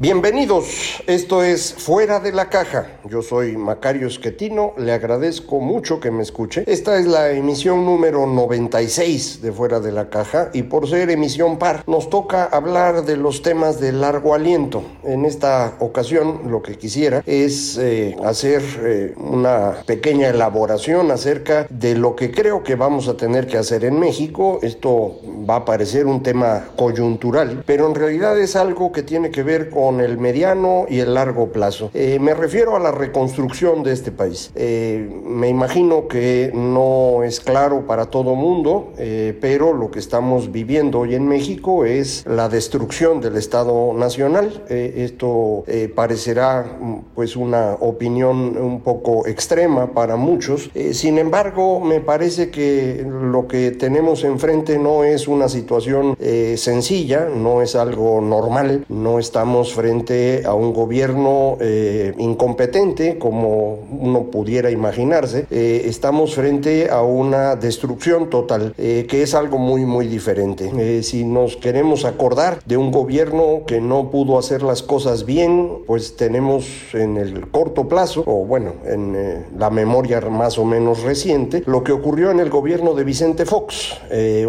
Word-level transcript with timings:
Bienvenidos, 0.00 1.04
esto 1.06 1.44
es 1.44 1.72
Fuera 1.72 2.18
de 2.18 2.32
la 2.32 2.48
Caja. 2.50 2.88
Yo 3.04 3.22
soy 3.22 3.56
Macario 3.56 4.08
Esquetino, 4.08 4.72
le 4.76 4.90
agradezco 4.90 5.60
mucho 5.60 6.00
que 6.00 6.10
me 6.10 6.24
escuche. 6.24 6.64
Esta 6.66 6.98
es 6.98 7.06
la 7.06 7.30
emisión 7.30 7.84
número 7.84 8.26
96 8.26 9.40
de 9.40 9.52
Fuera 9.52 9.78
de 9.78 9.92
la 9.92 10.10
Caja 10.10 10.50
y 10.52 10.64
por 10.64 10.88
ser 10.88 11.10
emisión 11.10 11.60
par 11.60 11.84
nos 11.86 12.10
toca 12.10 12.42
hablar 12.42 13.04
de 13.04 13.16
los 13.16 13.42
temas 13.42 13.78
de 13.78 13.92
largo 13.92 14.34
aliento. 14.34 14.82
En 15.04 15.24
esta 15.24 15.76
ocasión 15.78 16.50
lo 16.50 16.60
que 16.60 16.76
quisiera 16.76 17.22
es 17.24 17.78
eh, 17.78 18.16
hacer 18.24 18.62
eh, 18.82 19.14
una 19.16 19.76
pequeña 19.86 20.28
elaboración 20.28 21.12
acerca 21.12 21.68
de 21.70 21.94
lo 21.94 22.16
que 22.16 22.32
creo 22.32 22.64
que 22.64 22.74
vamos 22.74 23.06
a 23.06 23.16
tener 23.16 23.46
que 23.46 23.58
hacer 23.58 23.84
en 23.84 24.00
México. 24.00 24.58
Esto 24.60 25.20
va 25.48 25.56
a 25.56 25.64
parecer 25.64 26.06
un 26.06 26.20
tema 26.20 26.64
coyuntural, 26.74 27.62
pero 27.64 27.86
en 27.86 27.94
realidad 27.94 28.36
es 28.40 28.56
algo 28.56 28.90
que 28.90 29.04
tiene 29.04 29.30
que 29.30 29.44
ver 29.44 29.70
con 29.70 29.83
el 29.92 30.18
mediano 30.18 30.86
y 30.88 31.00
el 31.00 31.14
largo 31.14 31.48
plazo. 31.52 31.90
Eh, 31.94 32.18
me 32.18 32.34
refiero 32.34 32.76
a 32.76 32.80
la 32.80 32.90
reconstrucción 32.90 33.82
de 33.82 33.92
este 33.92 34.10
país. 34.10 34.50
Eh, 34.54 35.08
me 35.24 35.48
imagino 35.48 36.08
que 36.08 36.50
no 36.54 37.22
es 37.22 37.40
claro 37.40 37.86
para 37.86 38.06
todo 38.06 38.34
mundo, 38.34 38.92
eh, 38.98 39.36
pero 39.40 39.72
lo 39.72 39.90
que 39.90 39.98
estamos 39.98 40.50
viviendo 40.50 41.00
hoy 41.00 41.14
en 41.14 41.28
México 41.28 41.84
es 41.84 42.24
la 42.26 42.48
destrucción 42.48 43.20
del 43.20 43.36
Estado 43.36 43.92
Nacional. 43.94 44.62
esto 44.68 45.64
parecerá 45.94 46.78
pues 47.14 47.36
una 47.36 47.74
opinión 47.80 48.56
un 48.56 48.80
poco 48.80 49.26
extrema 49.26 49.92
para 49.92 50.16
muchos. 50.16 50.70
sin 50.92 51.18
embargo, 51.18 51.80
me 51.80 52.00
parece 52.00 52.50
que 52.50 53.06
lo 53.06 53.46
que 53.46 53.70
tenemos 53.72 54.24
enfrente 54.24 54.78
no 54.78 55.04
es 55.04 55.28
una 55.28 55.48
situación 55.48 56.16
sencilla, 56.56 57.28
no 57.28 57.62
es 57.62 57.74
algo 57.74 58.20
normal, 58.20 58.84
no 58.88 59.18
estamos 59.18 59.73
frente 59.74 60.42
a 60.46 60.54
un 60.54 60.72
gobierno 60.72 61.58
eh, 61.60 62.14
incompetente, 62.18 63.18
como 63.18 63.78
uno 63.90 64.30
pudiera 64.30 64.70
imaginarse. 64.70 65.46
Eh, 65.50 65.82
estamos 65.86 66.34
frente 66.34 66.90
a 66.90 67.02
una 67.02 67.56
destrucción 67.56 68.30
total, 68.30 68.74
eh, 68.78 69.06
que 69.08 69.22
es 69.22 69.34
algo 69.34 69.58
muy, 69.58 69.84
muy 69.84 70.06
diferente. 70.06 71.02
si 71.02 71.24
nos 71.24 71.56
queremos 71.56 72.04
acordar 72.04 72.60
de 72.64 72.76
un 72.76 72.90
gobierno 72.90 73.62
que 73.66 73.80
no 73.80 74.10
pudo 74.10 74.38
hacer 74.38 74.62
las 74.62 74.82
cosas 74.82 75.24
bien, 75.24 75.78
pues 75.86 76.16
tenemos 76.16 76.66
en 76.92 77.16
el 77.16 77.50
corto 77.50 77.88
plazo, 77.88 78.22
o 78.26 78.44
bueno, 78.44 78.72
en 78.86 79.44
la 79.58 79.70
memoria 79.70 80.20
más 80.20 80.58
o 80.58 80.64
menos 80.64 81.02
reciente, 81.02 81.62
lo 81.66 81.82
que 81.82 81.92
ocurrió 81.92 82.30
en 82.30 82.40
el 82.40 82.50
gobierno 82.50 82.94
de 82.94 83.04
Vicente 83.04 83.44
Fox, 83.44 83.98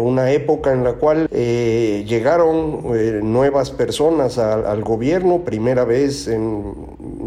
una 0.00 0.30
época 0.30 0.72
en 0.72 0.84
la 0.84 0.94
cual 0.94 1.28
llegaron 1.28 2.82
nuevas 3.32 3.70
personas 3.70 4.38
al 4.38 4.82
gobierno, 4.82 5.15
primera 5.44 5.84
vez 5.84 6.28
en 6.28 6.74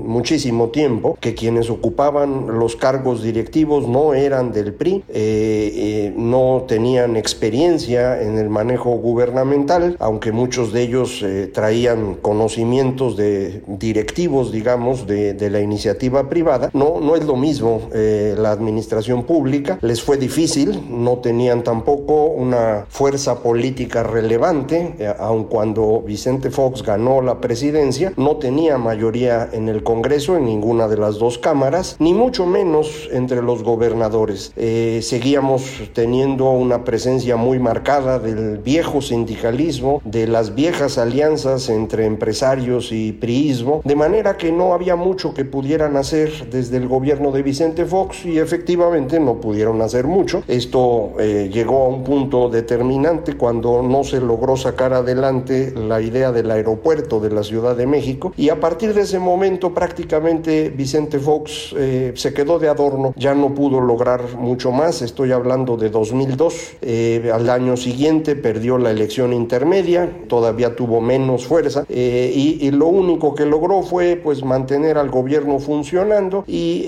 muchísimo 0.10 0.70
tiempo, 0.70 1.18
que 1.22 1.36
quienes 1.36 1.70
ocupaban 1.70 2.60
los 2.60 2.76
cargos 2.76 3.22
directivos 3.22 3.88
no 3.88 4.14
eran 4.14 4.52
del 4.52 4.74
PRI, 4.74 5.04
eh, 5.08 5.72
eh, 5.76 6.14
no 6.18 6.66
tenían 6.68 7.16
experiencia 7.16 8.22
en 8.22 8.38
el 8.38 8.50
manejo 8.50 8.90
gubernamental, 8.92 9.96
aunque 10.00 10.32
muchos 10.32 10.74
de 10.74 10.82
ellos 10.82 11.22
eh, 11.24 11.50
traían 11.54 12.16
conocimientos 12.16 13.16
de 13.16 13.62
directivos, 13.68 14.52
digamos, 14.52 15.06
de, 15.06 15.34
de, 15.34 15.50
la 15.50 15.62
iniciativa 15.62 16.30
privada. 16.30 16.70
No, 16.74 17.00
no 17.00 17.16
es 17.16 17.26
lo 17.26 17.36
mismo 17.36 17.82
la 17.92 18.52
administración 18.52 19.24
pública, 19.24 19.78
les 19.82 20.02
fue 20.02 20.18
difícil, 20.18 20.82
no 20.90 21.18
tenían 21.18 21.64
tampoco 21.64 22.26
una 22.26 22.86
fuerza 22.90 23.42
política 23.42 24.04
relevante, 24.04 24.96
aun 25.20 25.46
cuando 25.46 26.02
Vicente 26.02 26.50
Fox 26.50 26.84
ganó 26.84 27.22
la 27.22 27.40
presidencia, 27.42 28.14
no 28.18 28.38
tenía 28.38 28.78
mayoría 28.78 29.50
en 29.52 29.70
el 29.70 29.84
Congreso, 29.84 29.99
en 30.10 30.46
ninguna 30.46 30.88
de 30.88 30.98
las 30.98 31.20
dos 31.20 31.38
cámaras, 31.38 31.98
ni 32.00 32.14
mucho 32.14 32.46
menos 32.46 33.10
entre 33.12 33.42
los 33.42 33.64
gobernadores. 33.64 34.54
Eh, 34.56 35.02
seguíamos 35.04 35.64
teniendo 35.94 36.50
una 36.52 36.84
presencia 36.84 37.36
muy 37.36 37.60
marcada 37.60 38.18
del 38.18 38.58
viejo 38.58 39.02
sindicalismo, 39.02 40.02
de 40.06 40.26
las 40.28 40.56
viejas 40.56 40.98
alianzas 40.98 41.70
entre 41.70 42.06
empresarios 42.06 42.92
y 42.92 43.12
priismo, 43.12 43.82
de 43.84 43.96
manera 43.96 44.38
que 44.38 44.52
no 44.52 44.74
había 44.74 44.96
mucho 44.96 45.34
que 45.34 45.46
pudieran 45.46 45.98
hacer 45.98 46.50
desde 46.50 46.78
el 46.78 46.88
gobierno 46.88 47.32
de 47.32 47.44
Vicente 47.44 47.86
Fox 47.86 48.26
y 48.26 48.40
efectivamente 48.40 49.20
no 49.20 49.40
pudieron 49.40 49.82
hacer 49.82 50.08
mucho. 50.08 50.44
Esto 50.48 51.12
eh, 51.20 51.50
llegó 51.52 51.86
a 51.86 51.90
un 51.90 52.04
punto 52.04 52.50
determinante 52.50 53.38
cuando 53.38 53.84
no 53.84 54.04
se 54.04 54.22
logró 54.22 54.56
sacar 54.56 54.94
adelante 54.94 55.74
la 55.76 56.02
idea 56.02 56.32
del 56.32 56.50
aeropuerto 56.52 57.20
de 57.20 57.32
la 57.32 57.44
ciudad 57.44 57.76
de 57.76 57.86
México 57.86 58.34
y 58.38 58.50
a 58.50 58.60
partir 58.60 58.94
de 58.94 59.02
ese 59.02 59.20
momento 59.20 59.74
prácticamente 59.80 60.72
Vicente 60.72 61.20
Fox 61.20 61.74
eh, 61.78 62.12
se 62.14 62.34
quedó 62.34 62.60
de 62.60 62.68
adorno, 62.68 63.14
ya 63.16 63.34
no 63.34 63.56
pudo 63.56 63.80
lograr 63.80 64.36
mucho 64.38 64.74
más, 64.74 65.02
estoy 65.02 65.32
hablando 65.32 65.78
de 65.78 65.90
2002, 65.90 66.54
eh, 66.82 67.32
al 67.34 67.50
año 67.50 67.78
siguiente 67.78 68.36
perdió 68.36 68.78
la 68.78 68.92
elección 68.92 69.32
intermedia, 69.32 70.26
todavía 70.28 70.76
tuvo 70.76 71.00
menos 71.00 71.46
fuerza 71.46 71.86
eh, 71.88 72.30
y, 72.36 72.68
y, 72.68 72.72
lo 72.72 72.88
único 72.88 73.34
que 73.34 73.46
logró 73.46 73.82
fue 73.82 74.20
pues 74.22 74.44
mantener 74.44 74.98
al 74.98 75.10
gobierno 75.10 75.60
funcionando 75.60 76.44
y 76.46 76.86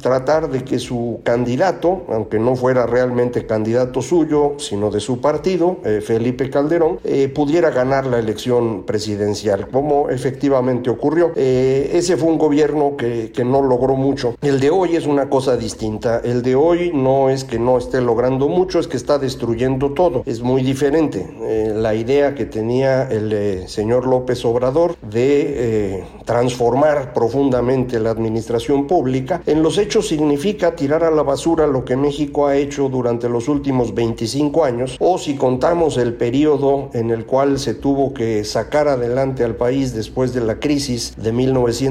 tratar 0.00 0.48
de 0.50 0.62
que 0.62 0.78
su 0.78 1.18
candidato, 1.24 2.04
aunque 2.10 2.38
no 2.38 2.54
fuera 2.54 2.86
realmente 2.86 3.44
candidato 3.44 4.02
suyo, 4.02 4.54
sino 4.58 4.92
de 4.92 5.00
su 5.00 5.20
partido, 5.20 5.78
Felipe 6.02 6.48
Calderón, 6.48 7.00
pudiera 7.34 7.70
ganar 7.70 8.06
la 8.06 8.20
elección 8.20 8.84
presidencial. 8.84 9.68
Como 9.68 10.10
efectivamente 10.10 10.90
ocurrió. 10.90 11.32
Eh, 11.36 11.90
ese 12.04 12.18
fue 12.18 12.28
un 12.28 12.36
gobierno 12.36 12.98
que, 12.98 13.32
que, 13.32 13.46
no 13.46 13.62
logró 13.62 13.96
mucho. 13.96 14.34
El 14.42 14.60
de 14.60 14.68
hoy 14.68 14.94
es 14.94 15.06
una 15.06 15.30
cosa 15.30 15.56
distinta. 15.56 16.20
El 16.22 16.42
de 16.42 16.54
hoy 16.54 16.92
no 16.92 17.30
es 17.30 17.44
que 17.44 17.58
no 17.58 17.78
esté 17.78 18.02
logrando 18.02 18.46
mucho, 18.46 18.78
es 18.78 18.88
que 18.88 18.98
está 18.98 19.18
destruyendo 19.18 19.94
todo. 19.94 20.22
Es 20.26 20.42
muy 20.42 20.62
diferente. 20.62 21.26
Eh, 21.40 21.72
la 21.74 21.94
idea 21.94 22.34
que 22.34 22.44
tenía 22.44 23.08
el 23.08 23.32
eh, 23.32 23.68
señor 23.68 24.06
López 24.06 24.44
Obrador 24.44 24.96
de 25.00 26.04
transformar 26.26 27.14
profundamente 27.14 27.98
la 28.00 28.10
administración 28.10 28.86
pública, 28.86 29.40
en 29.46 29.62
los 29.62 29.78
hechos 29.78 30.08
significa 30.08 30.76
tirar 30.76 31.04
a 31.04 31.10
la 31.10 31.22
basura 31.22 31.66
lo 31.66 31.86
que 31.86 31.96
México 31.96 32.46
ha 32.46 32.56
hecho 32.56 32.90
durante 32.90 33.30
los 33.30 33.48
últimos 33.48 33.94
25 33.94 34.64
años, 34.64 34.96
o 35.00 35.16
si 35.16 35.36
contamos 35.36 35.96
el 35.96 36.12
periodo 36.14 36.90
en 36.92 37.10
el 37.10 37.24
cual 37.24 37.58
se 37.58 37.72
tuvo 37.72 38.12
que 38.12 38.44
sacar 38.44 38.88
adelante 38.88 39.42
al 39.42 39.56
país 39.56 39.94
después 39.94 40.34
de 40.34 40.42
la 40.42 40.60
crisis 40.60 41.14
de 41.16 41.32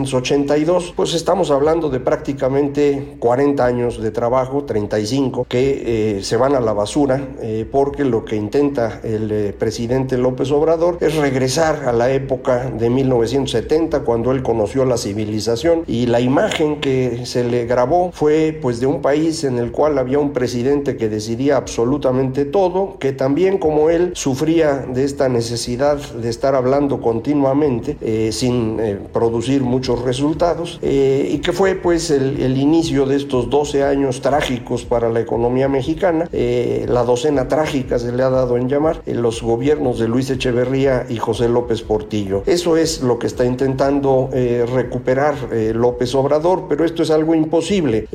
1982, 0.03 0.94
pues 0.95 1.13
estamos 1.13 1.50
hablando 1.50 1.89
de 1.89 2.00
prácticamente 2.00 3.15
40 3.19 3.65
años 3.65 4.01
de 4.01 4.11
trabajo, 4.11 4.63
35, 4.63 5.45
que 5.47 6.17
eh, 6.17 6.23
se 6.23 6.38
van 6.38 6.55
a 6.55 6.59
la 6.59 6.73
basura 6.73 7.29
eh, 7.41 7.65
porque 7.69 8.03
lo 8.03 8.25
que 8.25 8.35
intenta 8.35 9.00
el 9.03 9.31
eh, 9.31 9.55
presidente 9.57 10.17
López 10.17 10.51
Obrador 10.51 10.97
es 11.00 11.15
regresar 11.15 11.88
a 11.88 11.94
la 11.94 12.11
época 12.11 12.69
de 12.69 12.89
1970 12.89 14.01
cuando 14.01 14.31
él 14.31 14.44
conoció 14.44 14.85
la 14.85 14.97
civilización. 14.97 15.83
Y 15.88 16.07
la 16.07 16.19
imagen 16.19 16.81
que 16.81 17.25
se 17.25 17.44
le 17.44 17.65
grabó 17.65 18.11
fue 18.11 18.57
pues 18.61 18.79
de 18.79 18.88
un 18.88 19.01
país 19.01 19.44
en 19.44 19.57
el 19.57 19.71
cual 19.71 19.97
había 19.97 20.19
un 20.19 20.33
presidente 20.33 20.97
que 20.97 21.09
decidía 21.09 21.57
absolutamente 21.57 22.45
todo, 22.45 22.97
que 22.99 23.13
también 23.13 23.57
como 23.57 23.89
él 23.89 24.11
sufría 24.15 24.85
de 24.88 25.03
esta 25.03 25.29
necesidad 25.29 25.97
de 25.97 26.29
estar 26.29 26.56
hablando 26.56 27.01
continuamente 27.01 27.97
eh, 28.01 28.31
sin 28.31 28.79
eh, 28.79 28.97
producir 29.11 29.61
mucho 29.61 29.93
resultados 30.01 30.80
y 30.81 31.38
que 31.40 31.51
fue 31.51 31.75
pues 31.75 32.12
el, 32.12 32.57
inicio 32.57 33.06
de 33.06 33.16
estos 33.16 33.50
12 33.50 33.84
años 33.84 34.22
trágicos 34.22 34.86
para 34.86 35.10
la 35.10 35.19
economía 35.19 35.68
mexicana, 35.68 36.30
la 36.31 37.04
docena 37.04 37.48
trágica 37.48 38.00
se 38.00 38.12
le 38.12 38.24
ha 38.24 38.30
dado 38.30 38.57
en 38.57 38.69
llamar, 38.69 39.01
en 39.06 39.22
los 39.22 39.42
gobiernos 39.42 40.00
de 40.00 40.07
Luis 40.07 40.30
Echeverría 40.30 41.06
y 41.10 41.18
José 41.18 41.50
López 41.50 41.81
Portillo. 41.81 42.44
Eso 42.45 42.78
es 42.78 43.01
lo 43.01 43.19
que 43.19 43.28
está 43.28 43.45
intentando 43.45 44.30
recuperar 44.31 45.36
López 45.74 46.13
Obrador, 46.16 46.66
pero 46.69 46.86
esto 46.86 47.04
es 47.04 47.12
algo 47.12 47.36
imposible. 47.36 48.07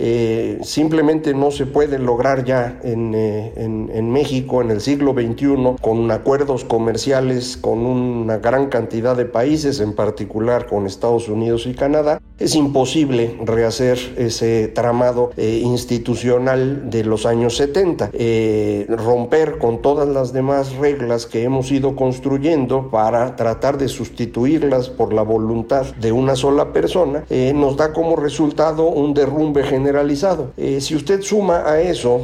simplemente 0.63 1.35
no 1.35 1.51
se 1.51 1.67
puede 1.67 1.99
lograr 1.99 2.45
ya 2.45 2.81
en, 2.83 3.15
en, 3.15 3.91
en 3.93 4.11
México 4.11 4.63
en 4.63 4.71
el 4.71 4.81
siglo 4.81 5.13
XXI 5.13 5.77
con 5.81 6.11
acuerdos 6.11 6.65
comerciales 6.65 7.57
con 7.57 7.79
una 7.87 8.39
gran 8.39 8.69
cantidad 8.69 9.17
de 9.17 9.25
países, 9.25 9.81
en 9.81 9.95
particular 9.95 10.67
con 10.67 10.87
Estados 10.87 11.29
Unidos 11.29 11.67
y 11.69 11.75
Canadá, 11.75 12.21
es 12.39 12.55
imposible 12.55 13.37
rehacer 13.45 13.99
ese 14.17 14.69
tramado 14.69 15.31
eh, 15.37 15.61
institucional 15.63 16.89
de 16.89 17.05
los 17.05 17.27
años 17.27 17.57
70, 17.57 18.11
eh, 18.13 18.87
romper 18.89 19.59
con 19.59 19.83
todas 19.83 20.09
las 20.09 20.33
demás 20.33 20.75
reglas 20.77 21.27
que 21.27 21.43
hemos 21.43 21.71
ido 21.73 21.97
construyendo 21.97 22.91
para 22.91 23.35
tratar 23.37 23.77
de 23.77 23.89
sustituirlas 23.89 24.89
por 24.89 25.13
la 25.13 25.23
voluntad 25.23 25.87
de 25.97 26.13
una 26.13 26.37
sola 26.37 26.73
persona, 26.73 27.25
eh, 27.29 27.53
nos 27.55 27.77
da 27.77 27.93
como 27.93 28.17
resultado 28.17 28.89
un 28.89 29.15
derrumbe 29.15 29.65
generalizado. 29.65 30.53
si 30.57 30.95
usted 30.95 31.23
suma 31.23 31.65
a 31.67 31.81
eso 31.81 32.21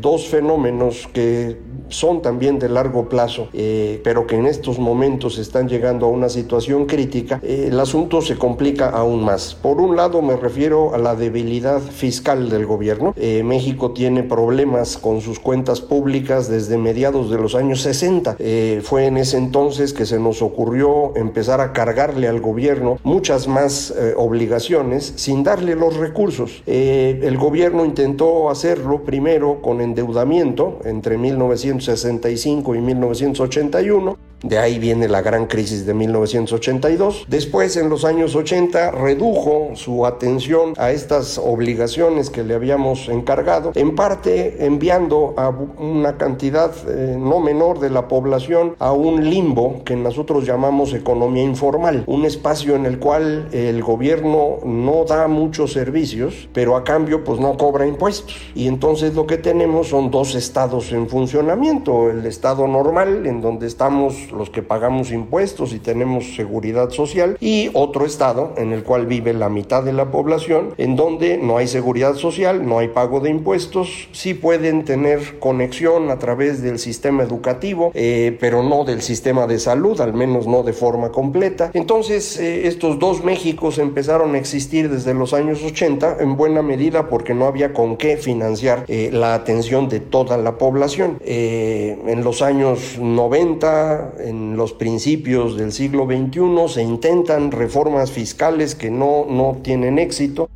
dos 0.00 0.28
fenómenos 0.28 1.08
que 1.12 1.56
son 1.90 2.22
también 2.22 2.58
de 2.58 2.68
largo 2.68 3.08
plazo, 3.08 3.48
eh, 3.52 4.00
pero 4.02 4.26
que 4.26 4.36
en 4.36 4.46
estos 4.46 4.78
momentos 4.78 5.38
están 5.38 5.68
llegando 5.68 6.06
a 6.06 6.08
una 6.08 6.28
situación 6.28 6.86
crítica, 6.86 7.40
eh, 7.42 7.66
el 7.68 7.78
asunto 7.78 8.20
se 8.22 8.36
complica 8.36 8.88
aún 8.88 9.24
más. 9.24 9.54
Por 9.54 9.80
un 9.80 9.96
lado 9.96 10.22
me 10.22 10.36
refiero 10.36 10.94
a 10.94 10.98
la 10.98 11.14
debilidad 11.14 11.80
fiscal 11.80 12.48
del 12.48 12.66
gobierno. 12.66 13.14
Eh, 13.16 13.42
México 13.44 13.90
tiene 13.92 14.22
problemas 14.22 14.96
con 14.96 15.20
sus 15.20 15.38
cuentas 15.38 15.80
públicas 15.80 16.48
desde 16.48 16.78
mediados 16.78 17.30
de 17.30 17.38
los 17.38 17.54
años 17.54 17.82
60. 17.82 18.36
fue 18.82 19.06
en 19.06 19.16
ese 19.16 19.36
entonces 19.36 19.92
que 19.92 20.06
se 20.06 20.18
nos 20.18 20.42
ocurrió 20.42 21.14
empezar 21.16 21.60
a 21.60 21.72
cargarle 21.72 22.28
al 22.28 22.40
gobierno 22.40 22.98
muchas 23.02 23.48
más 23.48 23.92
obligaciones 24.16 25.12
sin 25.16 25.42
darle 25.42 25.74
los 25.74 25.96
recursos. 25.96 26.62
el 26.66 27.36
gobierno 27.36 27.84
intentó 27.84 28.50
hacerlo 28.50 29.02
primero 29.02 29.60
con 29.60 29.80
endeudamiento 29.80 30.78
entre 30.84 31.18
1900 31.18 31.79
1965 31.80 32.74
y 32.74 32.80
1981 32.80 34.29
de 34.42 34.58
ahí 34.58 34.78
viene 34.78 35.08
la 35.08 35.20
gran 35.20 35.46
crisis 35.46 35.84
de 35.84 35.94
1982. 35.94 37.26
Después, 37.28 37.76
en 37.76 37.90
los 37.90 38.04
años 38.04 38.34
80, 38.34 38.90
redujo 38.90 39.70
su 39.74 40.06
atención 40.06 40.72
a 40.78 40.92
estas 40.92 41.38
obligaciones 41.38 42.30
que 42.30 42.42
le 42.42 42.54
habíamos 42.54 43.08
encargado, 43.08 43.72
en 43.74 43.94
parte 43.94 44.64
enviando 44.64 45.34
a 45.36 45.50
una 45.50 46.16
cantidad 46.16 46.72
eh, 46.88 47.16
no 47.18 47.40
menor 47.40 47.80
de 47.80 47.90
la 47.90 48.08
población 48.08 48.76
a 48.78 48.92
un 48.92 49.28
limbo 49.28 49.82
que 49.84 49.96
nosotros 49.96 50.46
llamamos 50.46 50.94
economía 50.94 51.42
informal, 51.42 52.04
un 52.06 52.24
espacio 52.24 52.76
en 52.76 52.86
el 52.86 52.98
cual 52.98 53.48
el 53.52 53.82
gobierno 53.82 54.58
no 54.64 55.04
da 55.04 55.28
muchos 55.28 55.72
servicios, 55.72 56.48
pero 56.52 56.76
a 56.76 56.84
cambio 56.84 57.24
pues 57.24 57.40
no 57.40 57.56
cobra 57.56 57.86
impuestos. 57.86 58.36
Y 58.54 58.68
entonces 58.68 59.14
lo 59.14 59.26
que 59.26 59.36
tenemos 59.36 59.88
son 59.88 60.10
dos 60.10 60.34
estados 60.34 60.92
en 60.92 61.08
funcionamiento, 61.08 62.10
el 62.10 62.24
estado 62.24 62.66
normal, 62.66 63.26
en 63.26 63.40
donde 63.40 63.66
estamos 63.66 64.29
los 64.32 64.50
que 64.50 64.62
pagamos 64.62 65.12
impuestos 65.12 65.72
y 65.72 65.78
tenemos 65.78 66.34
seguridad 66.36 66.90
social, 66.90 67.36
y 67.40 67.70
otro 67.74 68.06
estado 68.06 68.54
en 68.56 68.72
el 68.72 68.82
cual 68.82 69.06
vive 69.06 69.32
la 69.32 69.48
mitad 69.48 69.82
de 69.82 69.92
la 69.92 70.10
población, 70.10 70.74
en 70.78 70.96
donde 70.96 71.38
no 71.38 71.56
hay 71.56 71.68
seguridad 71.68 72.14
social, 72.14 72.66
no 72.66 72.78
hay 72.78 72.88
pago 72.88 73.20
de 73.20 73.30
impuestos, 73.30 74.08
sí 74.12 74.34
pueden 74.34 74.84
tener 74.84 75.38
conexión 75.38 76.10
a 76.10 76.18
través 76.18 76.62
del 76.62 76.78
sistema 76.78 77.22
educativo, 77.22 77.90
eh, 77.94 78.36
pero 78.40 78.62
no 78.62 78.84
del 78.84 79.02
sistema 79.02 79.46
de 79.46 79.58
salud, 79.58 80.00
al 80.00 80.14
menos 80.14 80.46
no 80.46 80.62
de 80.62 80.72
forma 80.72 81.10
completa. 81.10 81.70
Entonces, 81.74 82.38
eh, 82.38 82.66
estos 82.66 82.98
dos 82.98 83.24
Méxicos 83.24 83.78
empezaron 83.78 84.34
a 84.34 84.38
existir 84.38 84.88
desde 84.88 85.14
los 85.14 85.34
años 85.34 85.62
80 85.62 86.18
en 86.20 86.36
buena 86.36 86.62
medida 86.62 87.08
porque 87.08 87.34
no 87.34 87.46
había 87.46 87.72
con 87.72 87.96
qué 87.96 88.16
financiar 88.16 88.84
eh, 88.88 89.10
la 89.12 89.34
atención 89.34 89.88
de 89.88 90.00
toda 90.00 90.36
la 90.36 90.58
población. 90.58 91.18
en 91.22 92.24
los 92.24 92.42
años 92.42 92.98
90, 92.98 94.12
en 94.24 94.56
los 94.56 94.72
principios 94.72 95.56
del 95.56 95.72
siglo 95.72 96.06
XXI 96.06 96.72
se 96.72 96.82
intentan 96.82 97.50
reformas 97.50 98.10
fiscales 98.10 98.74
que 98.74 98.90
no, 98.90 99.26
no 99.28 99.58
tienen 99.62 99.98
éxito 99.98 100.48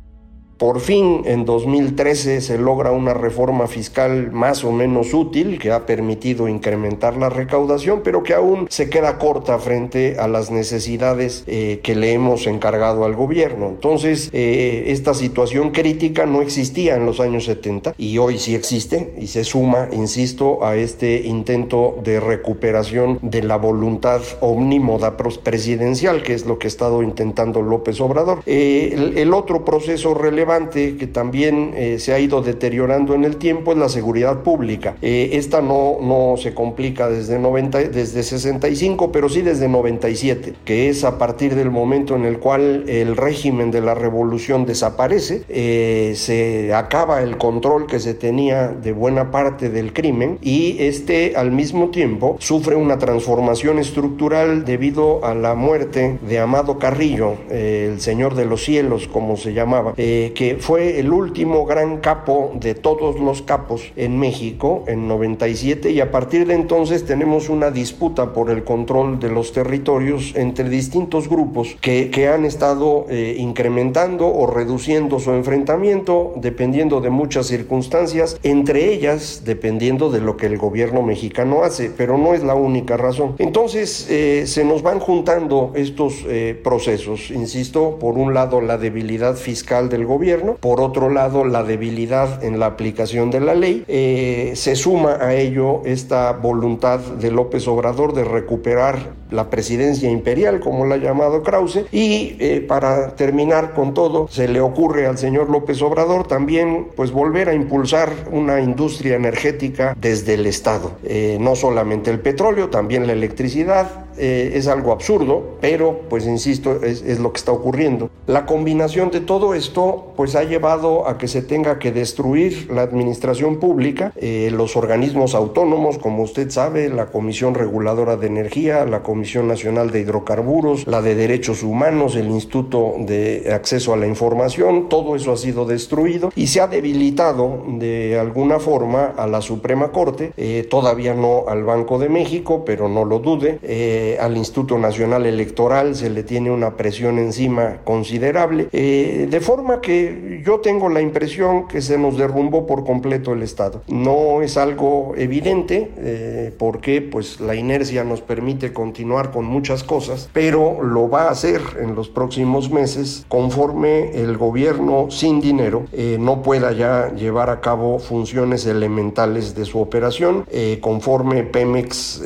por 0.57 0.79
fin, 0.79 1.23
en 1.25 1.43
2013 1.43 2.39
se 2.39 2.57
logra 2.57 2.91
una 2.91 3.13
reforma 3.13 3.67
fiscal 3.67 4.31
más 4.31 4.63
o 4.63 4.71
menos 4.71 5.13
útil 5.13 5.59
que 5.59 5.71
ha 5.71 5.85
permitido 5.85 6.47
incrementar 6.47 7.17
la 7.17 7.29
recaudación, 7.29 8.01
pero 8.03 8.23
que 8.23 8.33
aún 8.33 8.67
se 8.69 8.89
queda 8.89 9.17
corta 9.17 9.59
frente 9.59 10.15
a 10.17 10.29
las 10.29 10.51
necesidades 10.51 11.43
eh, 11.47 11.81
que 11.83 11.95
le 11.95 12.13
hemos 12.13 12.47
encargado 12.47 13.03
al 13.03 13.15
gobierno. 13.15 13.67
Entonces, 13.67 14.29
eh, 14.31 14.85
esta 14.87 15.13
situación 15.13 15.71
crítica 15.71 16.25
no 16.25 16.41
existía 16.41 16.95
en 16.95 17.05
los 17.05 17.19
años 17.19 17.43
70 17.43 17.93
y 17.97 18.17
hoy 18.17 18.37
sí 18.37 18.55
existe 18.55 19.13
y 19.19 19.27
se 19.27 19.43
suma, 19.43 19.89
insisto, 19.91 20.63
a 20.63 20.77
este 20.77 21.23
intento 21.23 21.97
de 22.01 22.21
recuperación 22.21 23.19
de 23.21 23.43
la 23.43 23.57
voluntad 23.57 24.21
omnímoda 24.39 25.17
presidencial, 25.17 26.23
que 26.23 26.33
es 26.33 26.45
lo 26.45 26.59
que 26.59 26.67
ha 26.67 26.69
estado 26.69 27.03
intentando 27.03 27.61
López 27.61 27.99
Obrador. 27.99 28.41
Eh, 28.45 28.91
el, 28.93 29.17
el 29.17 29.33
otro 29.33 29.65
proceso 29.65 30.13
relevante 30.13 30.44
que 30.45 31.07
también 31.11 31.73
eh, 31.75 31.97
se 31.99 32.13
ha 32.13 32.19
ido 32.19 32.41
deteriorando 32.41 33.15
en 33.15 33.23
el 33.25 33.37
tiempo 33.37 33.71
es 33.71 33.77
la 33.77 33.89
seguridad 33.89 34.43
pública. 34.43 34.95
Eh, 35.01 35.31
esta 35.33 35.61
no, 35.61 35.97
no 36.01 36.35
se 36.37 36.53
complica 36.53 37.09
desde, 37.09 37.39
90, 37.39 37.79
desde 37.89 38.23
65, 38.23 39.11
pero 39.11 39.27
sí 39.27 39.41
desde 39.41 39.67
97, 39.67 40.53
que 40.63 40.89
es 40.89 41.03
a 41.03 41.17
partir 41.17 41.55
del 41.55 41.71
momento 41.71 42.15
en 42.15 42.25
el 42.25 42.39
cual 42.39 42.85
el 42.87 43.17
régimen 43.17 43.71
de 43.71 43.81
la 43.81 43.95
revolución 43.95 44.65
desaparece, 44.65 45.43
eh, 45.49 46.13
se 46.15 46.73
acaba 46.73 47.23
el 47.23 47.37
control 47.37 47.87
que 47.87 47.99
se 47.99 48.13
tenía 48.13 48.67
de 48.67 48.91
buena 48.91 49.31
parte 49.31 49.69
del 49.69 49.93
crimen 49.93 50.37
y 50.41 50.77
este 50.79 51.35
al 51.35 51.51
mismo 51.51 51.89
tiempo 51.89 52.37
sufre 52.39 52.75
una 52.75 52.97
transformación 52.97 53.79
estructural 53.79 54.63
debido 54.63 55.25
a 55.25 55.33
la 55.33 55.55
muerte 55.55 56.19
de 56.27 56.39
Amado 56.39 56.77
Carrillo, 56.77 57.35
el 57.49 57.99
señor 57.99 58.35
de 58.35 58.45
los 58.45 58.63
cielos, 58.63 59.07
como 59.07 59.37
se 59.37 59.53
llamaba, 59.53 59.93
que 60.35 60.57
fue 60.59 60.99
el 60.99 61.11
último 61.11 61.65
gran 61.65 61.97
capo 61.97 62.51
de 62.59 62.75
todos 62.75 63.19
los 63.19 63.41
capos 63.41 63.91
en 63.95 64.19
México 64.19 64.83
en 64.85 65.07
97 65.07 65.89
y 65.89 66.01
a 66.01 66.11
partir 66.11 66.45
de 66.45 66.53
entonces 66.53 67.05
tenemos 67.05 67.49
una 67.49 67.71
disputa 67.71 68.33
por 68.33 68.51
el 68.51 68.63
control 68.63 69.19
de 69.19 69.29
los 69.29 69.53
territorios 69.53 70.33
entre 70.35 70.69
distintos 70.69 71.29
grupos 71.29 71.75
que, 71.81 72.11
que 72.11 72.27
han 72.27 72.45
estado 72.45 73.07
eh, 73.09 73.37
incrementando 73.39 74.27
o 74.27 74.45
reduciendo 74.45 75.19
su 75.19 75.31
enfrentamiento 75.31 76.33
dependiendo 76.35 76.99
de 77.01 77.09
muchas 77.09 77.47
circunstancias, 77.47 78.37
entre 78.43 78.93
ellas 78.93 79.43
dependiendo 79.45 80.11
de 80.11 80.19
lo 80.19 80.35
que 80.35 80.47
el 80.47 80.57
gobierno 80.57 81.01
mexicano 81.01 81.63
hace, 81.63 81.89
pero 81.95 82.17
no 82.17 82.33
es 82.33 82.43
la 82.43 82.55
única 82.55 82.97
razón. 82.97 83.35
Entonces 83.37 84.07
eh, 84.09 84.45
se 84.47 84.65
nos 84.65 84.81
van 84.81 84.99
juntando 84.99 85.71
estos 85.75 86.25
eh, 86.27 86.59
procesos, 86.61 87.31
insisto, 87.31 87.97
por 87.99 88.17
un 88.17 88.33
lado 88.33 88.59
la 88.59 88.77
debilidad 88.77 89.35
fiscal 89.35 89.87
del 89.87 90.05
gobierno, 90.05 90.24
por 90.59 90.81
otro 90.81 91.09
lado 91.09 91.45
la 91.45 91.63
debilidad 91.63 92.43
en 92.43 92.59
la 92.59 92.67
aplicación 92.67 93.31
de 93.31 93.39
la 93.39 93.53
ley, 93.53 93.83
eh, 93.87 94.53
se 94.55 94.75
suma 94.75 95.17
a 95.21 95.33
ello 95.35 95.81
esta 95.85 96.31
voluntad 96.31 96.99
de 96.99 97.31
López 97.31 97.67
Obrador 97.67 98.13
de 98.13 98.23
recuperar 98.23 99.13
la 99.31 99.49
presidencia 99.49 100.09
imperial, 100.09 100.59
como 100.59 100.85
la 100.85 100.95
ha 100.95 100.97
llamado 100.97 101.43
Krause, 101.43 101.85
y 101.91 102.37
eh, 102.39 102.63
para 102.67 103.15
terminar 103.15 103.73
con 103.73 103.93
todo, 103.93 104.27
se 104.29 104.47
le 104.47 104.61
ocurre 104.61 105.07
al 105.07 105.17
señor 105.17 105.49
López 105.49 105.81
Obrador 105.81 106.27
también 106.27 106.87
pues 106.95 107.11
volver 107.11 107.49
a 107.49 107.53
impulsar 107.53 108.09
una 108.31 108.61
industria 108.61 109.15
energética 109.15 109.95
desde 109.99 110.35
el 110.35 110.45
Estado, 110.45 110.93
eh, 111.03 111.37
no 111.39 111.55
solamente 111.55 112.11
el 112.11 112.19
petróleo, 112.19 112.69
también 112.69 113.07
la 113.07 113.13
electricidad, 113.13 114.04
es 114.17 114.67
algo 114.67 114.91
absurdo, 114.91 115.57
pero 115.61 116.01
pues 116.09 116.25
insisto, 116.25 116.83
es, 116.83 117.01
es 117.01 117.19
lo 117.19 117.31
que 117.33 117.37
está 117.37 117.51
ocurriendo. 117.51 118.09
La 118.27 118.45
combinación 118.45 119.11
de 119.11 119.19
todo 119.19 119.53
esto 119.53 120.13
pues 120.15 120.35
ha 120.35 120.43
llevado 120.43 121.07
a 121.07 121.17
que 121.17 121.27
se 121.27 121.41
tenga 121.41 121.79
que 121.79 121.91
destruir 121.91 122.71
la 122.71 122.81
administración 122.81 123.59
pública, 123.59 124.13
eh, 124.15 124.49
los 124.51 124.75
organismos 124.75 125.35
autónomos, 125.35 125.97
como 125.97 126.23
usted 126.23 126.49
sabe, 126.49 126.89
la 126.89 127.07
Comisión 127.07 127.53
Reguladora 127.53 128.15
de 128.17 128.27
Energía, 128.27 128.85
la 128.85 129.03
Comisión 129.03 129.47
Nacional 129.47 129.91
de 129.91 130.01
Hidrocarburos, 130.01 130.87
la 130.87 131.01
de 131.01 131.15
Derechos 131.15 131.63
Humanos, 131.63 132.15
el 132.15 132.27
Instituto 132.27 132.95
de 132.99 133.51
Acceso 133.53 133.93
a 133.93 133.97
la 133.97 134.07
Información, 134.07 134.89
todo 134.89 135.15
eso 135.15 135.31
ha 135.31 135.37
sido 135.37 135.65
destruido 135.65 136.31
y 136.35 136.47
se 136.47 136.61
ha 136.61 136.67
debilitado 136.67 137.63
de 137.67 138.17
alguna 138.19 138.59
forma 138.59 139.13
a 139.17 139.27
la 139.27 139.41
Suprema 139.41 139.91
Corte, 139.91 140.33
eh, 140.37 140.65
todavía 140.69 141.13
no 141.13 141.45
al 141.47 141.63
Banco 141.63 141.99
de 141.99 142.09
México, 142.09 142.63
pero 142.65 142.89
no 142.89 143.05
lo 143.05 143.19
dude, 143.19 143.59
eh, 143.63 144.04
eh, 144.05 144.17
al 144.19 144.37
Instituto 144.37 144.77
Nacional 144.77 145.25
Electoral 145.25 145.95
se 145.95 146.11
le 146.11 146.23
tiene 146.23 146.51
una 146.51 146.77
presión 146.77 147.17
encima 147.17 147.77
considerable, 147.83 148.67
eh, 148.71 149.27
de 149.29 149.41
forma 149.41 149.81
que 149.81 150.41
yo 150.45 150.59
tengo 150.59 150.89
la 150.89 151.01
impresión 151.01 151.67
que 151.67 151.81
se 151.81 151.97
nos 151.97 152.17
derrumbó 152.17 152.67
por 152.67 152.85
completo 152.85 153.33
el 153.33 153.41
Estado. 153.41 153.81
No 153.87 154.43
es 154.43 154.57
algo 154.57 155.13
evidente 155.17 155.91
eh, 155.97 156.53
porque 156.57 157.01
pues 157.01 157.39
la 157.39 157.55
inercia 157.55 158.03
nos 158.03 158.21
permite 158.21 158.73
continuar 158.73 159.31
con 159.31 159.45
muchas 159.45 159.83
cosas, 159.83 160.29
pero 160.33 160.83
lo 160.83 161.09
va 161.09 161.23
a 161.23 161.31
hacer 161.31 161.61
en 161.81 161.95
los 161.95 162.09
próximos 162.09 162.69
meses 162.69 163.25
conforme 163.27 164.11
el 164.21 164.37
gobierno 164.37 165.07
sin 165.09 165.41
dinero 165.41 165.85
no 166.19 166.41
pueda 166.41 166.71
ya 166.71 167.13
llevar 167.13 167.49
a 167.49 167.61
cabo 167.61 167.99
funciones 167.99 168.65
elementales 168.65 169.55
de 169.55 169.65
su 169.65 169.79
operación, 169.79 170.45
conforme 170.81 171.43
Pemex 171.43 172.21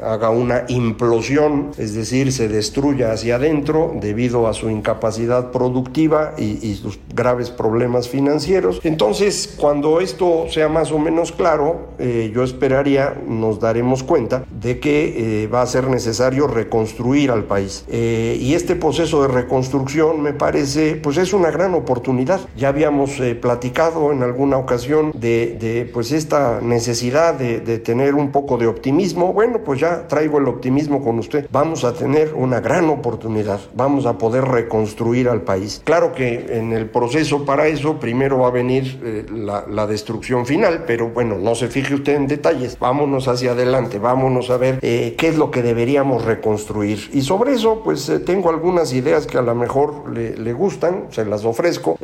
haga 0.00 0.30
una 0.30 0.64
implosión, 0.68 1.70
es 1.76 1.94
decir, 1.94 2.32
se 2.32 2.48
destruya 2.48 3.12
hacia 3.12 3.36
adentro 3.36 3.92
debido 4.00 4.46
a 4.46 4.54
su 4.54 4.70
incapacidad 4.70 5.50
productiva 5.50 6.34
y, 6.36 6.68
sus 6.78 6.98
graves 7.14 7.50
problemas 7.50 8.08
financieros. 8.08 8.80
Entonces, 8.84 9.54
cuando 9.58 10.00
esto 10.00 10.46
sea 10.48 10.68
más 10.68 10.92
o 10.92 10.98
menos 10.98 11.32
claro, 11.32 11.88
eh, 11.98 12.30
yo 12.32 12.44
esperaría 12.44 13.16
nos 13.26 13.58
daremos 13.58 14.02
cuenta 14.02 14.44
de 14.50 14.78
que 14.78 15.42
eh, 15.42 15.46
va 15.48 15.62
a 15.62 15.66
ser 15.66 15.88
necesario 15.88 16.46
reconstruir 16.46 17.30
al 17.30 17.44
país. 17.44 17.84
Eh, 17.88 18.38
y 18.40 18.54
este 18.54 18.76
proceso 18.76 19.22
de 19.22 19.28
reconstrucción 19.28 20.20
me 20.22 20.32
parece, 20.32 20.94
pues 20.96 21.16
es 21.16 21.32
una 21.32 21.50
gran 21.50 21.74
oportunidad. 21.74 22.40
Ya 22.56 22.68
habíamos 22.68 23.18
platicado 23.40 24.12
en 24.12 24.22
alguna 24.22 24.58
ocasión 24.58 25.12
de, 25.14 25.56
de, 25.58 25.84
pues 25.92 26.12
esta 26.12 26.60
necesidad 26.60 27.34
de, 27.34 27.60
de 27.60 27.78
tener 27.78 28.14
un 28.14 28.30
poco 28.30 28.56
de 28.58 28.66
optimismo. 28.66 29.32
Bueno, 29.32 29.60
pues 29.64 29.80
ya 29.80 29.87
traigo 30.08 30.38
el 30.38 30.48
optimismo 30.48 31.02
con 31.02 31.18
usted. 31.18 31.46
Vamos 31.50 31.84
a 31.84 31.92
tener 31.92 32.34
una 32.34 32.60
gran 32.60 32.88
oportunidad. 32.88 33.60
Vamos 33.74 34.06
a 34.06 34.18
poder 34.18 34.44
reconstruir 34.44 35.28
al 35.28 35.42
país. 35.42 35.82
Claro 35.84 36.12
que 36.12 36.58
en 36.58 36.72
el 36.72 36.90
proceso 36.90 37.44
para 37.44 37.66
eso 37.66 37.98
primero 37.98 38.38
va 38.40 38.48
a 38.48 38.50
venir 38.50 39.00
eh, 39.02 39.26
la, 39.30 39.86
destrucción 39.86 40.44
final, 40.44 40.84
pero 40.86 41.08
bueno, 41.08 41.36
no 41.38 41.54
se 41.54 41.68
fije 41.68 41.94
usted 41.94 42.14
en 42.14 42.26
detalles. 42.26 42.78
Vámonos 42.78 43.26
hacia 43.26 43.52
adelante, 43.52 43.98
vámonos 43.98 44.50
a 44.50 44.58
ver 44.58 44.78
eh, 44.82 45.14
qué 45.16 45.28
es 45.28 45.36
lo 45.38 45.50
que 45.50 45.62
deberíamos 45.62 46.24
reconstruir. 46.24 47.10
Y 47.12 47.22
sobre 47.22 47.54
eso, 47.54 47.80
pues 47.82 48.08
eh, 48.08 48.18
tengo 48.18 48.50
algunas 48.50 48.92
ideas 48.92 49.26
que 49.26 49.38
a 49.38 49.42
lo 49.42 49.54
mejor 49.54 50.10
le, 50.12 50.52
gustan, 50.52 51.06
se 51.10 51.24
las 51.24 51.44
ofrezco. 51.44 51.98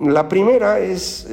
la 0.00 0.28
primera 0.28 0.78
es 0.78 1.26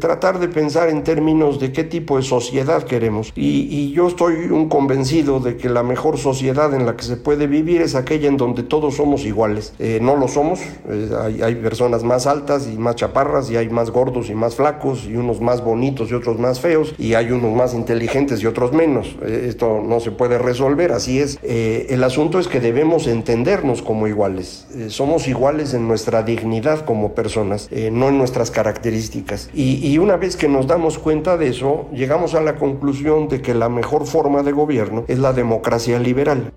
tratar 0.00 0.38
de 0.38 0.48
pensar 0.48 0.88
en 0.88 1.02
términos 1.02 1.58
de 1.58 1.72
qué 1.72 1.84
tipo 1.84 2.16
de 2.16 2.22
sociedad 2.22 2.84
queremos. 2.84 3.32
Y, 3.34 3.68
y 3.70 3.92
yo 3.92 4.08
estoy 4.08 4.46
un 4.50 4.68
convencido 4.68 5.01
de 5.02 5.56
que 5.56 5.68
la 5.68 5.82
mejor 5.82 6.16
sociedad 6.16 6.72
en 6.74 6.86
la 6.86 6.96
que 6.96 7.02
se 7.02 7.16
puede 7.16 7.48
vivir 7.48 7.82
es 7.82 7.96
aquella 7.96 8.28
en 8.28 8.36
donde 8.36 8.62
todos 8.62 8.96
somos 8.96 9.24
iguales. 9.24 9.74
Eh, 9.80 9.98
no 10.00 10.16
lo 10.16 10.28
somos, 10.28 10.60
eh, 10.88 11.10
hay, 11.42 11.56
personas 11.56 12.04
más 12.04 12.26
altas 12.26 12.68
y 12.72 12.78
más 12.78 12.96
chaparras, 12.96 13.50
y 13.50 13.56
hay 13.56 13.68
más 13.68 13.90
gordos 13.90 14.30
y 14.30 14.34
más 14.34 14.54
flacos, 14.54 15.04
y 15.06 15.16
unos 15.16 15.40
más 15.40 15.64
bonitos 15.64 16.10
y 16.10 16.14
otros 16.14 16.38
más 16.38 16.60
feos, 16.60 16.94
y 16.98 17.14
hay 17.14 17.32
unos 17.32 17.54
más 17.54 17.74
inteligentes 17.74 18.42
y 18.42 18.46
otros 18.46 18.72
menos. 18.72 19.16
Eh, 19.22 19.46
esto 19.48 19.82
no 19.84 19.98
se 19.98 20.12
puede 20.12 20.38
resolver, 20.38 20.92
así 20.92 21.18
es. 21.18 21.38
el 21.42 22.04
asunto 22.04 22.38
es 22.38 22.46
que 22.46 22.60
debemos 22.60 23.06
entendernos 23.06 23.82
como 23.82 24.06
iguales. 24.06 24.66
somos 24.88 25.26
iguales 25.26 25.74
en 25.74 25.88
nuestra 25.88 26.22
dignidad 26.22 26.84
como 26.84 27.12
personas, 27.12 27.68
no 27.70 28.08
en 28.08 28.18
nuestras 28.18 28.50
características. 28.50 29.50
Y, 29.52 29.86
y 29.86 29.98
una 29.98 30.16
vez 30.16 30.36
que 30.36 30.48
nos 30.48 30.66
damos 30.66 30.98
cuenta 30.98 31.36
de 31.36 31.48
eso, 31.48 31.86
llegamos 31.92 32.34
a 32.34 32.40
la 32.40 32.56
conclusión 32.56 33.28
de 33.28 33.42
que 33.42 33.54
la 33.54 33.68
mejor 33.68 34.06
forma 34.06 34.42
de 34.42 34.52
gobierno 34.52 34.91
es 35.08 35.18
la 35.18 35.32
democracia 35.32 35.98
liberal. 35.98 36.52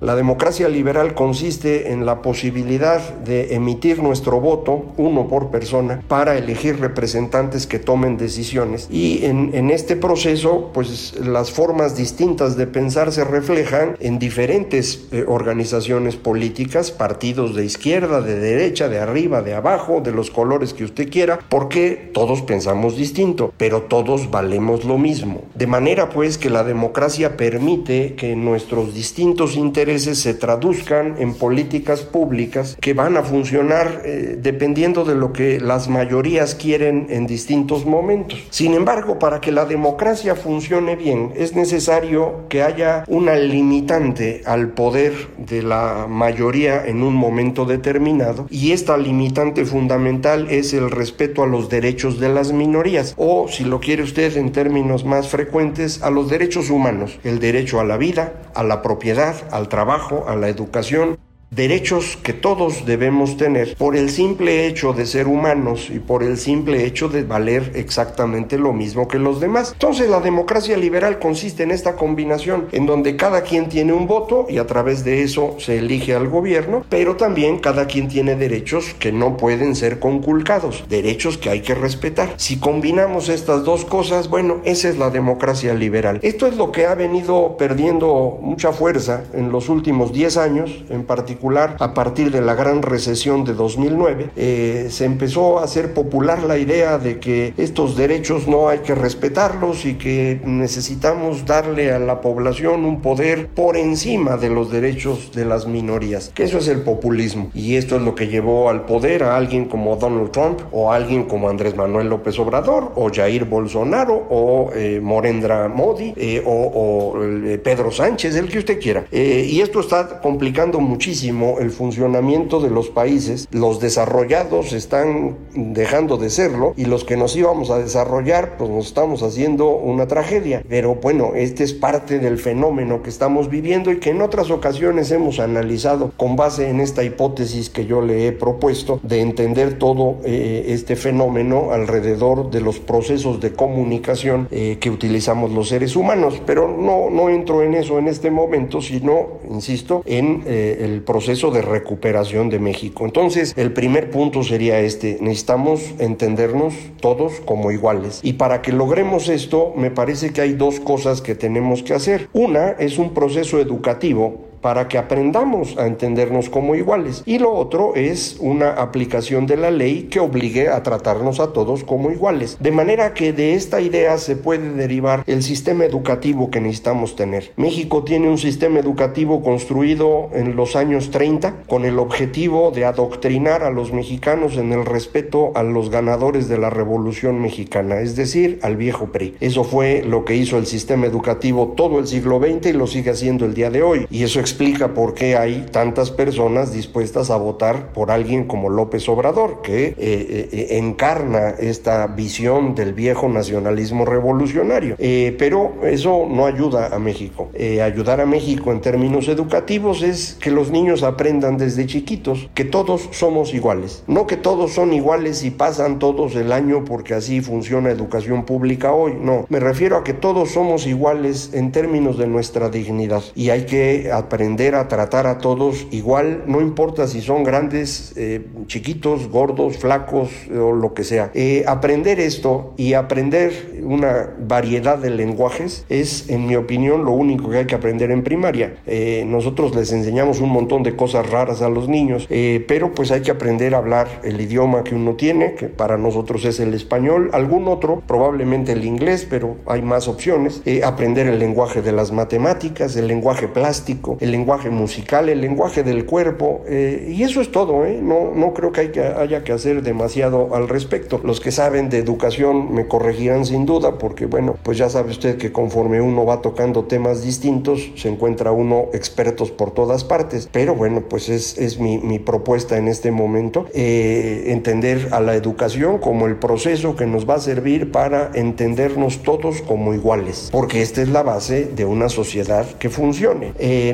La 0.00 0.16
democracia 0.16 0.66
liberal 0.70 1.12
consiste 1.12 1.92
en 1.92 2.06
la 2.06 2.22
posibilidad 2.22 3.16
de 3.18 3.54
emitir 3.54 4.02
nuestro 4.02 4.40
voto, 4.40 4.86
uno 4.96 5.28
por 5.28 5.50
persona, 5.50 6.02
para 6.08 6.38
elegir 6.38 6.80
representantes 6.80 7.66
que 7.66 7.78
tomen 7.78 8.16
decisiones. 8.16 8.88
Y 8.90 9.26
en, 9.26 9.70
este 9.70 9.96
proceso, 9.96 10.70
pues 10.72 11.20
las 11.20 11.50
formas 11.50 11.98
distintas 11.98 12.56
de 12.56 12.66
pensar 12.66 13.12
se 13.12 13.24
reflejan 13.24 13.98
en 14.00 14.18
diferentes 14.18 15.06
eh, 15.12 15.26
organizaciones 15.28 16.16
políticas, 16.16 16.90
partidos 16.90 17.54
de 17.54 17.66
izquierda, 17.66 18.22
de 18.22 18.40
derecha, 18.40 18.88
de 18.88 19.00
arriba, 19.00 19.42
de 19.42 19.52
abajo, 19.52 20.00
de 20.00 20.12
los 20.12 20.30
colores 20.30 20.72
que 20.72 20.84
usted 20.84 21.10
quiera, 21.10 21.40
porque 21.50 22.10
todos 22.14 22.40
pensamos 22.40 22.96
distinto, 22.96 23.52
pero 23.58 23.82
todos 23.82 24.30
valemos 24.30 24.86
lo 24.86 24.96
mismo. 24.96 25.42
De 25.54 25.66
manera 25.66 26.08
pues 26.08 26.38
que 26.38 26.48
la 26.48 26.64
democracia 26.64 27.36
permite 27.36 28.14
que 28.14 28.34
nuestros 28.34 28.94
distintos 28.94 29.56
intereses 29.56 29.89
se 29.98 30.34
traduzcan 30.34 31.16
en 31.18 31.34
políticas 31.34 32.00
públicas 32.00 32.76
que 32.80 32.94
van 32.94 33.16
a 33.16 33.22
funcionar 33.22 34.02
eh, 34.04 34.38
dependiendo 34.40 35.04
de 35.04 35.14
lo 35.14 35.32
que 35.32 35.60
las 35.60 35.88
mayorías 35.88 36.54
quieren 36.54 37.06
en 37.10 37.26
distintos 37.26 37.84
momentos. 37.84 38.38
Sin 38.50 38.74
embargo, 38.74 39.18
para 39.18 39.40
que 39.40 39.52
la 39.52 39.64
democracia 39.64 40.34
funcione 40.34 40.96
bien, 40.96 41.32
es 41.36 41.54
necesario 41.54 42.46
que 42.48 42.62
haya 42.62 43.04
una 43.08 43.34
limitante 43.36 44.42
al 44.46 44.68
poder 44.68 45.12
de 45.36 45.62
la 45.62 46.06
mayoría 46.08 46.86
en 46.86 47.02
un 47.02 47.14
momento 47.14 47.64
determinado 47.64 48.46
y 48.50 48.72
esta 48.72 48.96
limitante 48.96 49.64
fundamental 49.64 50.48
es 50.50 50.72
el 50.72 50.90
respeto 50.90 51.42
a 51.42 51.46
los 51.46 51.68
derechos 51.68 52.20
de 52.20 52.28
las 52.28 52.52
minorías 52.52 53.14
o, 53.16 53.48
si 53.48 53.64
lo 53.64 53.80
quiere 53.80 54.02
usted 54.02 54.36
en 54.36 54.52
términos 54.52 55.04
más 55.04 55.28
frecuentes, 55.28 56.02
a 56.02 56.10
los 56.10 56.28
derechos 56.28 56.70
humanos, 56.70 57.18
el 57.24 57.38
derecho 57.38 57.80
a 57.80 57.84
la 57.84 57.96
vida, 57.96 58.32
a 58.54 58.62
la 58.62 58.82
propiedad, 58.82 59.34
al 59.50 59.68
trabajo, 59.68 59.79
trabajo, 59.80 60.28
a 60.28 60.36
la 60.36 60.50
educación 60.50 61.18
derechos 61.50 62.16
que 62.22 62.32
todos 62.32 62.86
debemos 62.86 63.36
tener 63.36 63.74
por 63.76 63.96
el 63.96 64.10
simple 64.10 64.68
hecho 64.68 64.92
de 64.92 65.04
ser 65.04 65.26
humanos 65.26 65.90
y 65.90 65.98
por 65.98 66.22
el 66.22 66.38
simple 66.38 66.86
hecho 66.86 67.08
de 67.08 67.24
valer 67.24 67.72
exactamente 67.74 68.56
lo 68.56 68.72
mismo 68.72 69.08
que 69.08 69.18
los 69.18 69.40
demás. 69.40 69.72
Entonces 69.72 70.08
la 70.08 70.20
democracia 70.20 70.76
liberal 70.76 71.18
consiste 71.18 71.64
en 71.64 71.72
esta 71.72 71.96
combinación 71.96 72.68
en 72.70 72.86
donde 72.86 73.16
cada 73.16 73.42
quien 73.42 73.68
tiene 73.68 73.92
un 73.92 74.06
voto 74.06 74.46
y 74.48 74.58
a 74.58 74.66
través 74.68 75.02
de 75.02 75.24
eso 75.24 75.56
se 75.58 75.78
elige 75.78 76.14
al 76.14 76.28
gobierno, 76.28 76.84
pero 76.88 77.16
también 77.16 77.58
cada 77.58 77.88
quien 77.88 78.06
tiene 78.06 78.36
derechos 78.36 78.94
que 79.00 79.10
no 79.10 79.36
pueden 79.36 79.74
ser 79.74 79.98
conculcados, 79.98 80.84
derechos 80.88 81.36
que 81.36 81.50
hay 81.50 81.62
que 81.62 81.74
respetar. 81.74 82.32
Si 82.36 82.60
combinamos 82.60 83.28
estas 83.28 83.64
dos 83.64 83.84
cosas, 83.84 84.28
bueno, 84.28 84.60
esa 84.64 84.88
es 84.88 84.98
la 84.98 85.10
democracia 85.10 85.74
liberal. 85.74 86.20
Esto 86.22 86.46
es 86.46 86.56
lo 86.56 86.70
que 86.70 86.86
ha 86.86 86.94
venido 86.94 87.56
perdiendo 87.56 88.38
mucha 88.40 88.72
fuerza 88.72 89.24
en 89.32 89.50
los 89.50 89.68
últimos 89.68 90.12
10 90.12 90.36
años, 90.36 90.84
en 90.90 91.04
particular 91.04 91.39
a 91.78 91.94
partir 91.94 92.30
de 92.30 92.42
la 92.42 92.54
gran 92.54 92.82
recesión 92.82 93.44
de 93.44 93.54
2009, 93.54 94.30
eh, 94.36 94.88
se 94.90 95.06
empezó 95.06 95.58
a 95.58 95.64
hacer 95.64 95.94
popular 95.94 96.42
la 96.42 96.58
idea 96.58 96.98
de 96.98 97.18
que 97.18 97.54
estos 97.56 97.96
derechos 97.96 98.46
no 98.46 98.68
hay 98.68 98.80
que 98.80 98.94
respetarlos 98.94 99.86
y 99.86 99.94
que 99.94 100.40
necesitamos 100.44 101.46
darle 101.46 101.92
a 101.92 101.98
la 101.98 102.20
población 102.20 102.84
un 102.84 103.00
poder 103.00 103.48
por 103.48 103.76
encima 103.76 104.36
de 104.36 104.50
los 104.50 104.70
derechos 104.70 105.32
de 105.32 105.46
las 105.46 105.66
minorías, 105.66 106.32
eso 106.36 106.58
es 106.58 106.68
el 106.68 106.82
populismo. 106.82 107.50
Y 107.54 107.76
esto 107.76 107.96
es 107.96 108.02
lo 108.02 108.14
que 108.14 108.28
llevó 108.28 108.68
al 108.68 108.84
poder 108.84 109.22
a 109.22 109.36
alguien 109.36 109.64
como 109.64 109.96
Donald 109.96 110.30
Trump 110.32 110.60
o 110.72 110.92
a 110.92 110.96
alguien 110.96 111.24
como 111.24 111.48
Andrés 111.48 111.74
Manuel 111.74 112.08
López 112.08 112.38
Obrador 112.38 112.92
o 112.96 113.10
Jair 113.10 113.46
Bolsonaro 113.46 114.26
o 114.28 114.70
eh, 114.74 115.00
Morendra 115.02 115.68
Modi 115.68 116.12
eh, 116.16 116.42
o, 116.44 117.14
Pedro 117.62 117.90
Sánchez, 117.90 118.36
el 118.36 118.48
que 118.48 118.58
usted 118.58 118.78
quiera. 118.78 119.04
y 119.10 119.60
esto 119.60 119.80
está 119.80 120.20
complicando 120.20 120.80
muchísimo 120.80 121.29
el 121.30 121.70
funcionamiento 121.70 122.60
de 122.60 122.70
los 122.70 122.88
países. 122.90 123.48
Los 123.52 123.80
desarrollados 123.80 124.72
están 124.72 125.36
dejando 125.54 126.16
de 126.16 126.28
serlo 126.28 126.74
y 126.76 126.84
los 126.84 127.04
que 127.04 127.16
nos 127.16 127.36
íbamos 127.36 127.70
a 127.70 127.78
desarrollar, 127.78 128.56
pues 128.56 128.68
nos 128.68 128.86
estamos 128.86 129.22
haciendo 129.22 129.70
una 129.70 130.06
tragedia. 130.06 130.62
Pero 130.68 130.96
bueno, 130.96 131.32
este 131.36 131.64
es 131.64 131.72
parte 131.72 132.18
del 132.18 132.38
fenómeno 132.38 133.02
que 133.02 133.10
estamos 133.10 133.48
viviendo 133.48 133.92
y 133.92 134.00
que 134.00 134.10
en 134.10 134.22
otras 134.22 134.50
ocasiones 134.50 135.10
hemos 135.12 135.38
analizado 135.38 136.12
con 136.16 136.36
base 136.36 136.68
en 136.68 136.80
esta 136.80 137.04
hipótesis 137.04 137.70
que 137.70 137.86
yo 137.86 138.02
le 138.02 138.26
he 138.26 138.32
propuesto 138.32 139.00
de 139.02 139.20
entender 139.20 139.78
todo 139.78 140.16
eh, 140.24 140.64
este 140.68 140.96
fenómeno 140.96 141.72
alrededor 141.72 142.50
de 142.50 142.60
los 142.60 142.80
procesos 142.80 143.40
de 143.40 143.52
comunicación 143.52 144.48
eh, 144.50 144.78
que 144.80 144.90
utilizamos 144.90 145.52
los 145.52 145.68
seres 145.68 145.96
humanos. 145.96 146.42
Pero 146.44 146.68
no, 146.68 147.08
no 147.10 147.30
entro 147.30 147.62
en 147.62 147.74
eso 147.74 147.98
en 147.98 148.08
este 148.08 148.30
momento, 148.30 148.80
sino, 148.80 149.40
insisto, 149.48 150.02
en 150.06 150.42
eh, 150.46 150.78
el 150.80 151.02
proceso 151.02 151.19
proceso 151.20 151.50
de 151.50 151.60
recuperación 151.60 152.48
de 152.48 152.58
México. 152.58 153.04
Entonces, 153.04 153.52
el 153.58 153.74
primer 153.74 154.10
punto 154.10 154.42
sería 154.42 154.80
este, 154.80 155.18
necesitamos 155.20 155.82
entendernos 155.98 156.72
todos 156.98 157.34
como 157.44 157.70
iguales. 157.70 158.20
Y 158.22 158.32
para 158.32 158.62
que 158.62 158.72
logremos 158.72 159.28
esto, 159.28 159.74
me 159.76 159.90
parece 159.90 160.32
que 160.32 160.40
hay 160.40 160.54
dos 160.54 160.80
cosas 160.80 161.20
que 161.20 161.34
tenemos 161.34 161.82
que 161.82 161.92
hacer. 161.92 162.30
Una 162.32 162.70
es 162.70 162.96
un 162.96 163.12
proceso 163.12 163.60
educativo 163.60 164.49
para 164.60 164.88
que 164.88 164.98
aprendamos 164.98 165.76
a 165.78 165.86
entendernos 165.86 166.50
como 166.50 166.74
iguales. 166.74 167.22
Y 167.26 167.38
lo 167.38 167.52
otro 167.52 167.94
es 167.94 168.36
una 168.40 168.70
aplicación 168.70 169.46
de 169.46 169.56
la 169.56 169.70
ley 169.70 170.08
que 170.10 170.20
obligue 170.20 170.68
a 170.68 170.82
tratarnos 170.82 171.40
a 171.40 171.52
todos 171.52 171.84
como 171.84 172.10
iguales. 172.10 172.56
De 172.60 172.70
manera 172.70 173.14
que 173.14 173.32
de 173.32 173.54
esta 173.54 173.80
idea 173.80 174.18
se 174.18 174.36
puede 174.36 174.70
derivar 174.74 175.24
el 175.26 175.42
sistema 175.42 175.84
educativo 175.84 176.50
que 176.50 176.60
necesitamos 176.60 177.16
tener. 177.16 177.52
México 177.56 178.04
tiene 178.04 178.28
un 178.28 178.38
sistema 178.38 178.78
educativo 178.80 179.42
construido 179.42 180.30
en 180.32 180.56
los 180.56 180.76
años 180.76 181.10
30 181.10 181.62
con 181.66 181.84
el 181.84 181.98
objetivo 181.98 182.70
de 182.70 182.84
adoctrinar 182.84 183.62
a 183.62 183.70
los 183.70 183.92
mexicanos 183.92 184.56
en 184.56 184.72
el 184.72 184.84
respeto 184.84 185.52
a 185.54 185.62
los 185.62 185.90
ganadores 185.90 186.48
de 186.48 186.58
la 186.58 186.70
Revolución 186.70 187.40
Mexicana, 187.40 188.00
es 188.00 188.16
decir, 188.16 188.58
al 188.62 188.76
viejo 188.76 189.06
PRI. 189.06 189.36
Eso 189.40 189.64
fue 189.64 190.02
lo 190.02 190.24
que 190.24 190.36
hizo 190.36 190.58
el 190.58 190.66
sistema 190.66 191.06
educativo 191.06 191.74
todo 191.76 191.98
el 191.98 192.06
siglo 192.06 192.40
XX 192.40 192.70
y 192.70 192.72
lo 192.72 192.86
sigue 192.86 193.10
haciendo 193.10 193.44
el 193.44 193.54
día 193.54 193.70
de 193.70 193.82
hoy. 193.82 194.06
Y 194.10 194.24
eso 194.24 194.40
explica 194.50 194.94
por 194.94 195.14
qué 195.14 195.36
hay 195.36 195.66
tantas 195.70 196.10
personas 196.10 196.72
dispuestas 196.72 197.30
a 197.30 197.36
votar 197.36 197.92
por 197.92 198.10
alguien 198.10 198.48
como 198.48 198.68
López 198.68 199.08
Obrador, 199.08 199.62
que 199.62 199.86
eh, 199.86 199.94
eh, 199.96 200.66
encarna 200.72 201.50
esta 201.50 202.08
visión 202.08 202.74
del 202.74 202.92
viejo 202.92 203.28
nacionalismo 203.28 204.04
revolucionario. 204.04 204.96
Eh, 204.98 205.36
pero 205.38 205.74
eso 205.84 206.26
no 206.28 206.46
ayuda 206.46 206.88
a 206.92 206.98
México. 206.98 207.50
ayudar 207.82 208.20
a 208.20 208.26
México 208.26 208.72
en 208.72 208.80
términos 208.80 209.28
educativos 209.28 210.02
es 210.02 210.36
que 210.40 210.50
los 210.50 210.70
niños 210.70 211.04
aprendan 211.04 211.56
desde 211.56 211.86
chiquitos 211.86 212.48
que 212.54 212.64
todos 212.64 213.08
somos 213.12 213.54
iguales. 213.54 214.02
No 214.08 214.26
que 214.26 214.36
todos 214.36 214.72
son 214.72 214.92
iguales 214.92 215.44
y 215.44 215.52
pasan 215.52 216.00
todos 216.00 216.34
el 216.34 216.50
año 216.52 216.84
porque 216.84 217.14
así 217.14 217.40
funciona 217.40 217.90
educación 217.90 218.44
pública 218.44 218.92
hoy. 218.92 219.14
No, 219.20 219.46
me 219.48 219.60
refiero 219.60 219.96
a 219.96 220.02
que 220.02 220.12
todos 220.12 220.50
somos 220.50 220.86
iguales 220.88 221.50
en 221.52 221.70
términos 221.70 222.18
de 222.18 222.26
nuestra 222.26 222.68
dignidad 222.68 223.22
y 223.36 223.50
hay 223.50 223.64
que 223.66 224.10
aprender 224.12 224.39
a 224.40 224.88
tratar 224.88 225.26
a 225.26 225.38
todos 225.38 225.86
igual, 225.90 226.44
no 226.46 226.60
importa 226.60 227.06
si 227.06 227.20
son 227.20 227.44
grandes, 227.44 228.14
eh, 228.16 228.46
chiquitos, 228.66 229.28
gordos, 229.28 229.76
flacos 229.76 230.30
o 230.50 230.72
lo 230.72 230.94
que 230.94 231.04
sea. 231.04 231.30
Eh, 231.34 231.64
aprender 231.66 232.18
esto 232.18 232.72
y 232.76 232.94
aprender 232.94 233.80
una 233.82 234.30
variedad 234.40 234.96
de 234.96 235.10
lenguajes 235.10 235.84
es, 235.90 236.30
en 236.30 236.46
mi 236.46 236.56
opinión, 236.56 237.04
lo 237.04 237.12
único 237.12 237.50
que 237.50 237.58
hay 237.58 237.66
que 237.66 237.74
aprender 237.74 238.10
en 238.10 238.24
primaria. 238.24 238.76
Eh, 238.86 239.24
nosotros 239.26 239.74
les 239.76 239.92
enseñamos 239.92 240.40
un 240.40 240.50
montón 240.50 240.82
de 240.82 240.96
cosas 240.96 241.28
raras 241.28 241.60
a 241.60 241.68
los 241.68 241.88
niños, 241.88 242.26
pero 242.66 242.92
pues 242.94 243.10
hay 243.10 243.20
que 243.20 243.30
aprender 243.30 243.74
a 243.74 243.78
hablar 243.78 244.20
el 244.24 244.40
idioma 244.40 244.84
que 244.84 244.94
uno 244.94 245.14
tiene, 245.16 245.54
que 245.54 245.66
para 245.66 245.98
nosotros 245.98 246.44
es 246.44 246.60
el 246.60 246.72
español, 246.72 247.30
algún 247.32 247.68
otro, 247.68 248.02
probablemente 248.06 248.72
el 248.72 248.84
inglés, 248.84 249.26
pero 249.28 249.56
hay 249.66 249.82
más 249.82 250.08
opciones. 250.08 250.62
aprender 250.84 251.26
el 251.26 251.38
lenguaje 251.38 251.82
de 251.82 251.92
las 251.92 252.10
matemáticas, 252.10 252.96
el 252.96 253.06
lenguaje 253.06 253.48
plástico, 253.48 254.16
el 254.20 254.29
lenguaje 254.30 254.70
musical, 254.70 255.28
el 255.28 255.40
lenguaje 255.40 255.82
del 255.82 256.06
cuerpo, 256.06 256.62
eh, 256.66 257.12
y 257.14 257.22
eso 257.22 257.40
es 257.40 257.50
todo, 257.50 257.86
¿eh? 257.86 258.00
no, 258.02 258.32
no 258.34 258.54
creo 258.54 258.72
que, 258.72 258.80
hay 258.80 258.88
que 258.88 259.02
haya 259.02 259.44
que 259.44 259.52
hacer 259.52 259.82
demasiado 259.82 260.54
al 260.54 260.68
respecto. 260.68 261.20
Los 261.24 261.40
que 261.40 261.50
saben 261.50 261.88
de 261.88 261.98
educación 261.98 262.72
me 262.74 262.86
corregirán 262.86 263.44
sin 263.44 263.66
duda, 263.66 263.98
porque 263.98 264.26
bueno, 264.26 264.56
pues 264.62 264.78
ya 264.78 264.88
sabe 264.88 265.10
usted 265.10 265.36
que 265.36 265.52
conforme 265.52 266.00
uno 266.00 266.24
va 266.24 266.42
tocando 266.42 266.84
temas 266.84 267.22
distintos, 267.22 267.92
se 267.96 268.08
encuentra 268.08 268.52
uno 268.52 268.86
expertos 268.92 269.50
por 269.50 269.72
todas 269.72 270.04
partes, 270.04 270.48
pero 270.50 270.74
bueno, 270.74 271.02
pues 271.08 271.28
es, 271.28 271.58
es 271.58 271.78
mi, 271.78 271.98
mi 271.98 272.18
propuesta 272.18 272.76
en 272.76 272.88
este 272.88 273.10
momento, 273.10 273.66
eh, 273.74 274.44
entender 274.46 275.08
a 275.12 275.20
la 275.20 275.34
educación 275.34 275.98
como 275.98 276.26
el 276.26 276.36
proceso 276.36 276.96
que 276.96 277.06
nos 277.06 277.28
va 277.28 277.34
a 277.34 277.40
servir 277.40 277.90
para 277.92 278.30
entendernos 278.34 279.22
todos 279.22 279.62
como 279.62 279.94
iguales, 279.94 280.48
porque 280.52 280.82
esta 280.82 281.02
es 281.02 281.08
la 281.08 281.22
base 281.22 281.64
de 281.64 281.84
una 281.84 282.08
sociedad 282.08 282.66
que 282.78 282.90
funcione. 282.90 283.52
Eh, 283.58 283.92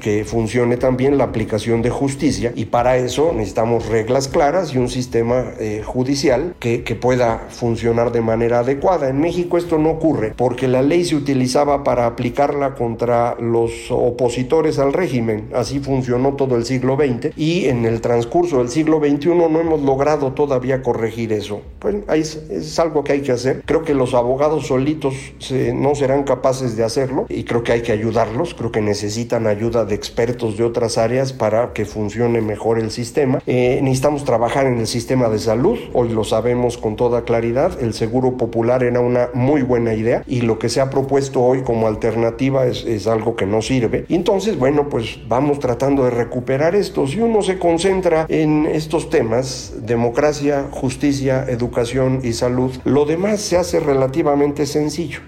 que 0.00 0.24
funcione 0.24 0.76
también 0.76 1.16
la 1.16 1.24
aplicación 1.24 1.80
de 1.80 1.90
justicia 1.90 2.52
y 2.56 2.64
para 2.64 2.96
eso 2.96 3.32
necesitamos 3.32 3.86
reglas 3.86 4.26
claras 4.26 4.74
y 4.74 4.78
un 4.78 4.88
sistema 4.88 5.52
eh, 5.60 5.82
judicial 5.84 6.56
que, 6.58 6.82
que 6.82 6.96
pueda 6.96 7.46
funcionar 7.50 8.10
de 8.10 8.20
manera 8.20 8.60
adecuada. 8.60 9.08
En 9.08 9.20
México 9.20 9.56
esto 9.56 9.78
no 9.78 9.90
ocurre 9.90 10.32
porque 10.36 10.66
la 10.66 10.82
ley 10.82 11.04
se 11.04 11.14
utilizaba 11.14 11.84
para 11.84 12.06
aplicarla 12.06 12.74
contra 12.74 13.36
los 13.38 13.90
opositores 13.90 14.80
al 14.80 14.92
régimen. 14.92 15.50
Así 15.54 15.78
funcionó 15.78 16.34
todo 16.34 16.56
el 16.56 16.64
siglo 16.64 16.96
XX 16.96 17.36
y 17.36 17.66
en 17.66 17.84
el 17.84 18.00
transcurso 18.00 18.58
del 18.58 18.70
siglo 18.70 18.98
XXI 18.98 19.28
no 19.28 19.60
hemos 19.60 19.82
logrado 19.82 20.32
todavía 20.32 20.82
corregir 20.82 21.32
eso. 21.32 21.60
Pues 21.78 21.96
es, 22.12 22.36
es 22.50 22.78
algo 22.80 23.04
que 23.04 23.12
hay 23.12 23.20
que 23.20 23.30
hacer. 23.30 23.62
Creo 23.64 23.84
que 23.84 23.94
los 23.94 24.14
abogados 24.14 24.66
solitos 24.66 25.14
no 25.74 25.94
serán 25.94 26.24
capaces 26.24 26.76
de 26.76 26.82
hacerlo 26.82 27.26
y 27.28 27.44
creo 27.44 27.62
que 27.62 27.70
hay 27.70 27.82
que 27.82 27.92
ayudarlos. 27.92 28.54
Creo 28.54 28.72
que 28.72 28.80
necesitan 28.80 29.43
ayuda 29.46 29.84
de 29.84 29.94
expertos 29.94 30.56
de 30.56 30.64
otras 30.64 30.98
áreas 30.98 31.32
para 31.32 31.72
que 31.72 31.84
funcione 31.84 32.40
mejor 32.40 32.78
el 32.78 32.90
sistema. 32.90 33.42
Eh, 33.46 33.80
necesitamos 33.82 34.24
trabajar 34.24 34.66
en 34.66 34.78
el 34.78 34.86
sistema 34.86 35.28
de 35.28 35.38
salud. 35.38 35.78
Hoy 35.92 36.08
lo 36.10 36.24
sabemos 36.24 36.78
con 36.78 36.96
toda 36.96 37.24
claridad. 37.24 37.80
El 37.80 37.94
seguro 37.94 38.36
popular 38.36 38.82
era 38.82 39.00
una 39.00 39.28
muy 39.34 39.62
buena 39.62 39.94
idea 39.94 40.22
y 40.26 40.42
lo 40.42 40.58
que 40.58 40.68
se 40.68 40.80
ha 40.80 40.90
propuesto 40.90 41.42
hoy 41.42 41.62
como 41.62 41.86
alternativa 41.86 42.66
es, 42.66 42.84
es 42.84 43.06
algo 43.06 43.36
que 43.36 43.46
no 43.46 43.62
sirve. 43.62 44.04
Entonces, 44.08 44.58
bueno, 44.58 44.88
pues 44.88 45.18
vamos 45.28 45.58
tratando 45.58 46.04
de 46.04 46.10
recuperar 46.10 46.74
esto. 46.74 47.06
Si 47.06 47.20
uno 47.20 47.42
se 47.42 47.58
concentra 47.58 48.26
en 48.28 48.66
estos 48.66 49.10
temas, 49.10 49.74
democracia, 49.82 50.66
justicia, 50.70 51.44
educación 51.48 52.20
y 52.22 52.32
salud, 52.32 52.72
lo 52.84 53.04
demás 53.04 53.40
se 53.40 53.56
hace 53.56 53.80
relativamente 53.80 54.66
sencillo. 54.66 55.20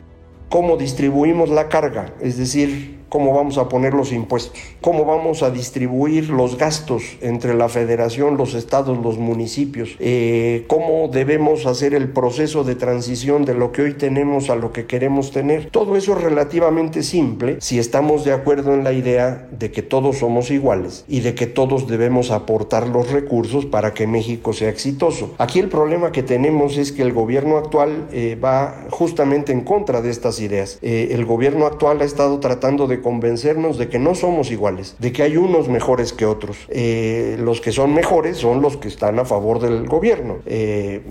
¿Cómo 0.48 0.76
distribuimos 0.76 1.50
la 1.50 1.68
carga? 1.68 2.14
Es 2.20 2.38
decir, 2.38 2.95
cómo 3.08 3.34
vamos 3.34 3.58
a 3.58 3.68
poner 3.68 3.94
los 3.94 4.12
impuestos, 4.12 4.58
cómo 4.80 5.04
vamos 5.04 5.42
a 5.42 5.50
distribuir 5.50 6.30
los 6.30 6.56
gastos 6.58 7.02
entre 7.20 7.54
la 7.54 7.68
federación, 7.68 8.36
los 8.36 8.54
estados, 8.54 8.98
los 8.98 9.18
municipios, 9.18 9.96
eh, 9.98 10.64
cómo 10.68 11.08
debemos 11.08 11.66
hacer 11.66 11.94
el 11.94 12.08
proceso 12.08 12.64
de 12.64 12.74
transición 12.74 13.44
de 13.44 13.54
lo 13.54 13.72
que 13.72 13.82
hoy 13.82 13.94
tenemos 13.94 14.50
a 14.50 14.56
lo 14.56 14.72
que 14.72 14.86
queremos 14.86 15.30
tener. 15.30 15.70
Todo 15.70 15.96
eso 15.96 16.16
es 16.16 16.22
relativamente 16.22 17.02
simple 17.02 17.58
si 17.60 17.78
estamos 17.78 18.24
de 18.24 18.32
acuerdo 18.32 18.74
en 18.74 18.84
la 18.84 18.92
idea 18.92 19.48
de 19.50 19.70
que 19.70 19.82
todos 19.82 20.18
somos 20.18 20.50
iguales 20.50 21.04
y 21.08 21.20
de 21.20 21.34
que 21.34 21.46
todos 21.46 21.86
debemos 21.86 22.30
aportar 22.30 22.88
los 22.88 23.10
recursos 23.10 23.66
para 23.66 23.94
que 23.94 24.06
México 24.06 24.52
sea 24.52 24.68
exitoso. 24.68 25.34
Aquí 25.38 25.58
el 25.58 25.68
problema 25.68 26.12
que 26.12 26.22
tenemos 26.22 26.76
es 26.76 26.92
que 26.92 27.02
el 27.02 27.12
gobierno 27.12 27.56
actual 27.56 28.08
eh, 28.12 28.38
va 28.42 28.86
justamente 28.90 29.52
en 29.52 29.62
contra 29.62 30.02
de 30.02 30.10
estas 30.10 30.40
ideas. 30.40 30.78
Eh, 30.82 31.08
el 31.12 31.24
gobierno 31.24 31.66
actual 31.66 32.00
ha 32.00 32.04
estado 32.04 32.38
tratando 32.40 32.86
de 32.86 32.95
convencernos 33.00 33.78
de 33.78 33.88
que 33.88 33.98
no 33.98 34.14
somos 34.14 34.50
iguales, 34.50 34.96
de 34.98 35.12
que 35.12 35.22
hay 35.22 35.36
unos 35.36 35.68
mejores 35.68 36.12
que 36.12 36.26
otros. 36.26 36.56
Eh, 36.68 37.36
los 37.40 37.60
que 37.60 37.72
son 37.72 37.94
mejores 37.94 38.36
son 38.36 38.62
los 38.62 38.76
que 38.76 38.88
están 38.88 39.18
a 39.18 39.24
favor 39.24 39.60
del 39.60 39.86
gobierno. 39.86 40.38
Eh, 40.46 41.02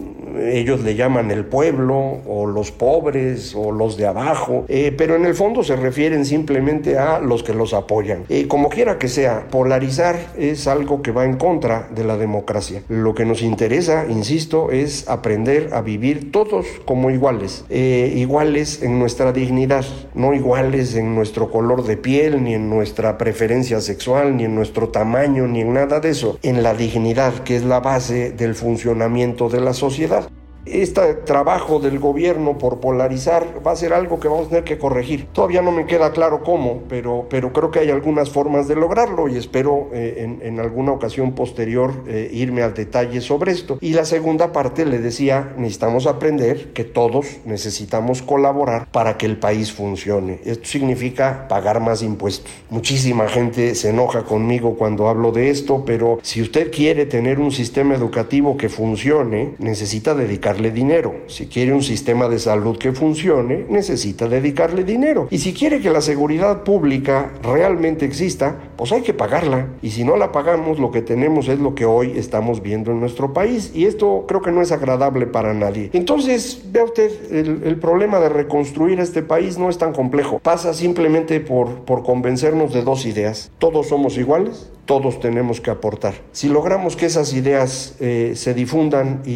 ellos 0.44 0.82
le 0.82 0.96
llaman 0.96 1.32
el 1.32 1.46
pueblo 1.46 2.20
o 2.28 2.46
los 2.46 2.72
pobres 2.72 3.56
o 3.56 3.72
los 3.72 3.98
de 3.98 4.08
abajo, 4.08 4.66
eh, 4.68 4.94
pero 4.98 5.16
en 5.16 5.26
el 5.26 5.34
fondo 5.34 5.64
se 5.64 5.76
refieren 5.76 6.26
simplemente 6.26 6.98
a 6.98 7.20
los 7.20 7.44
que 7.44 7.54
los 7.54 7.74
apoyan. 7.74 8.26
como 8.48 8.70
quiera 8.70 8.98
que 9.00 9.08
sea, 9.08 9.48
polarizar 9.50 10.16
es 10.38 10.68
algo 10.68 11.02
que 11.02 11.12
va 11.12 11.26
en 11.26 11.38
contra 11.38 11.88
de 11.94 12.04
la 12.04 12.18
democracia. 12.18 12.84
Lo 12.90 13.16
que 13.16 13.26
nos 13.26 13.42
interesa, 13.42 14.06
insisto, 14.10 14.72
es 14.72 15.08
aprender 15.08 15.70
a 15.74 15.82
vivir 15.82 16.32
todos 16.32 16.66
como 16.86 17.10
iguales, 17.10 17.66
iguales 17.70 18.82
en 18.82 19.00
nuestra 19.00 19.32
dignidad, 19.32 19.86
no 20.14 20.34
iguales 20.34 20.96
en 20.96 21.16
nuestro 21.16 21.52
color 21.52 21.75
de 21.84 21.98
piel, 21.98 22.44
ni 22.44 22.54
en 22.54 22.70
nuestra 22.70 23.18
preferencia 23.18 23.82
sexual, 23.82 24.38
ni 24.38 24.46
en 24.46 24.56
nuestro 24.56 24.90
tamaño, 24.90 25.48
ni 25.48 25.62
en 25.62 25.74
nada 25.74 26.00
de 26.00 26.10
eso, 26.10 26.40
en 26.44 26.64
la 26.64 26.74
dignidad 26.74 27.34
que 27.44 27.56
es 27.56 27.64
la 27.64 27.80
base 27.80 28.32
del 28.32 28.56
funcionamiento 28.56 29.50
de 29.50 29.62
la 29.62 29.74
sociedad 29.74 30.30
este 30.66 31.14
trabajo 31.14 31.80
del 31.80 32.00
gobierno 32.00 32.58
por 32.58 32.80
polarizar 32.80 33.62
va 33.66 33.72
a 33.72 33.76
ser 33.76 33.94
algo 33.94 34.20
que 34.20 34.28
vamos 34.28 34.48
a 34.48 34.50
tener 34.50 34.64
que 34.64 34.78
corregir. 34.78 35.28
Todavía 35.32 35.62
no 35.62 35.72
me 35.72 35.86
queda 35.86 36.12
claro 36.12 36.44
cómo, 36.44 36.84
pero, 36.90 37.28
pero 37.30 37.54
creo 37.54 37.72
que 37.72 37.80
hay 37.80 37.90
algunas 37.90 38.30
formas 38.30 38.68
de 38.68 38.76
lograrlo 38.76 39.28
y 39.28 39.38
espero 39.38 39.90
eh, 39.94 40.40
en, 40.42 40.60
alguna 40.60 40.94
ocasión 40.94 41.34
posterior 41.34 41.94
eh, 42.08 42.30
irme 42.32 42.64
al 42.64 42.74
detalle 42.74 43.22
sobre 43.22 43.52
esto. 43.52 43.78
Y 43.82 43.94
la 43.94 44.06
segunda 44.06 44.52
parte 44.52 44.86
le 44.86 45.00
decía, 45.00 45.54
necesitamos 45.58 46.08
aprender 46.08 46.74
que 46.74 46.84
todos 46.84 47.38
necesitamos 47.46 48.22
colaborar 48.22 48.88
para 48.92 49.18
que 49.18 49.26
el 49.26 49.38
país 49.38 49.72
funcione. 49.72 50.40
Esto 50.46 50.68
significa 50.68 51.48
pagar 51.48 51.80
más 51.82 52.02
impuestos. 52.02 52.52
Muchísima 52.70 53.28
gente 53.28 53.76
se 53.76 53.90
enoja 53.90 54.24
conmigo 54.24 54.76
cuando 54.76 55.10
hablo 55.10 55.32
de 55.32 55.50
esto, 55.50 55.84
pero 55.86 56.20
si 56.22 56.42
usted 56.42 56.72
quiere 56.72 57.06
tener 57.06 57.40
un 57.40 57.52
sistema 57.52 57.96
educativo 57.96 58.58
que 58.58 58.70
funcione, 58.70 59.56
necesita 59.60 60.16
dedicar 60.16 60.55
dinero. 60.72 61.16
Si 61.28 61.48
quiere 61.48 61.74
un 61.74 61.84
sistema 61.84 62.28
de 62.28 62.40
salud 62.40 62.78
que 62.78 62.92
funcione, 62.92 63.66
necesita 63.70 64.28
dedicarle 64.28 64.84
dinero. 64.84 65.28
Y 65.30 65.40
si 65.40 65.54
quiere 65.54 65.80
que 65.80 65.90
la 65.90 66.02
seguridad 66.02 66.64
pública 66.64 67.32
realmente 67.44 68.06
exista, 68.06 68.58
pues 68.76 68.92
hay 68.92 69.02
que 69.02 69.14
pagarla. 69.14 69.68
Y 69.82 69.92
si 69.92 70.04
no 70.04 70.18
la 70.18 70.32
pagamos, 70.32 70.80
lo 70.80 70.92
que 70.92 71.02
tenemos 71.02 71.48
es 71.48 71.60
lo 71.60 71.76
que 71.76 71.86
hoy 71.86 72.14
estamos 72.16 72.62
viendo 72.62 72.92
en 72.92 73.00
nuestro 73.00 73.34
país. 73.34 73.72
Y 73.74 73.86
esto 73.86 74.26
creo 74.28 74.42
que 74.42 74.52
no 74.52 74.62
es 74.62 74.72
agradable 74.72 75.28
para 75.28 75.54
nadie. 75.54 75.90
Entonces, 75.94 76.64
vea 76.72 76.84
usted, 76.84 77.12
el, 77.32 77.64
el 77.64 77.78
problema 77.78 78.20
de 78.20 78.30
reconstruir 78.30 79.00
este 79.00 79.22
país 79.22 79.58
no 79.58 79.70
es 79.70 79.78
tan 79.78 79.94
complejo. 79.94 80.40
Pasa 80.40 80.74
simplemente 80.74 81.40
por, 81.40 81.86
por 81.86 82.04
convencernos 82.04 82.74
de 82.74 82.82
dos 82.82 83.06
ideas. 83.06 83.52
Todos 83.58 83.88
somos 83.88 84.18
iguales, 84.18 84.70
todos 84.86 85.20
tenemos 85.20 85.62
que 85.62 85.72
aportar. 85.72 86.14
Si 86.32 86.48
logramos 86.48 86.96
que 86.96 87.08
esas 87.08 87.34
ideas 87.34 87.96
eh, 88.00 88.34
se 88.36 88.54
difundan 88.54 89.22
y, 89.26 89.32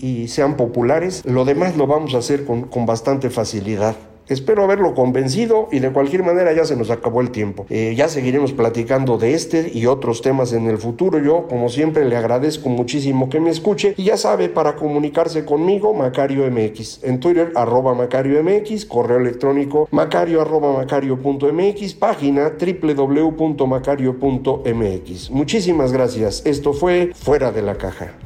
y, 0.00 0.28
sean 0.28 0.56
populares, 0.56 1.22
lo 1.24 1.44
demás 1.44 1.76
lo 1.76 1.86
vamos 1.86 2.14
a 2.14 2.18
hacer 2.18 2.44
con, 2.44 2.62
con 2.62 2.86
bastante 2.86 3.30
facilidad. 3.30 3.96
Espero 4.28 4.64
haberlo 4.64 4.94
convencido 4.94 5.68
y 5.70 5.78
de 5.78 5.92
cualquier 5.92 6.22
manera 6.22 6.52
ya 6.52 6.64
se 6.64 6.76
nos 6.76 6.90
acabó 6.90 7.20
el 7.20 7.30
tiempo. 7.30 7.66
Eh, 7.70 7.94
ya 7.96 8.08
seguiremos 8.08 8.52
platicando 8.52 9.18
de 9.18 9.34
este 9.34 9.70
y 9.72 9.86
otros 9.86 10.22
temas 10.22 10.52
en 10.52 10.66
el 10.66 10.78
futuro. 10.78 11.18
Yo, 11.18 11.46
como 11.48 11.68
siempre, 11.68 12.04
le 12.04 12.16
agradezco 12.16 12.68
muchísimo 12.68 13.28
que 13.28 13.40
me 13.40 13.50
escuche 13.50 13.94
y 13.96 14.04
ya 14.04 14.16
sabe, 14.16 14.48
para 14.48 14.76
comunicarse 14.76 15.44
conmigo, 15.44 15.94
Macario 15.94 16.50
MX. 16.50 17.04
En 17.04 17.20
Twitter, 17.20 17.52
arroba 17.54 17.94
Macario 17.94 18.42
MX, 18.42 18.86
correo 18.86 19.18
electrónico 19.18 19.88
macario 19.90 20.40
arroba 20.40 20.72
macario.mx, 20.72 21.94
página 21.94 22.52
www.macario.mx. 22.58 25.30
Muchísimas 25.30 25.92
gracias. 25.92 26.42
Esto 26.44 26.72
fue 26.72 27.12
Fuera 27.14 27.52
de 27.52 27.62
la 27.62 27.76
Caja. 27.76 28.25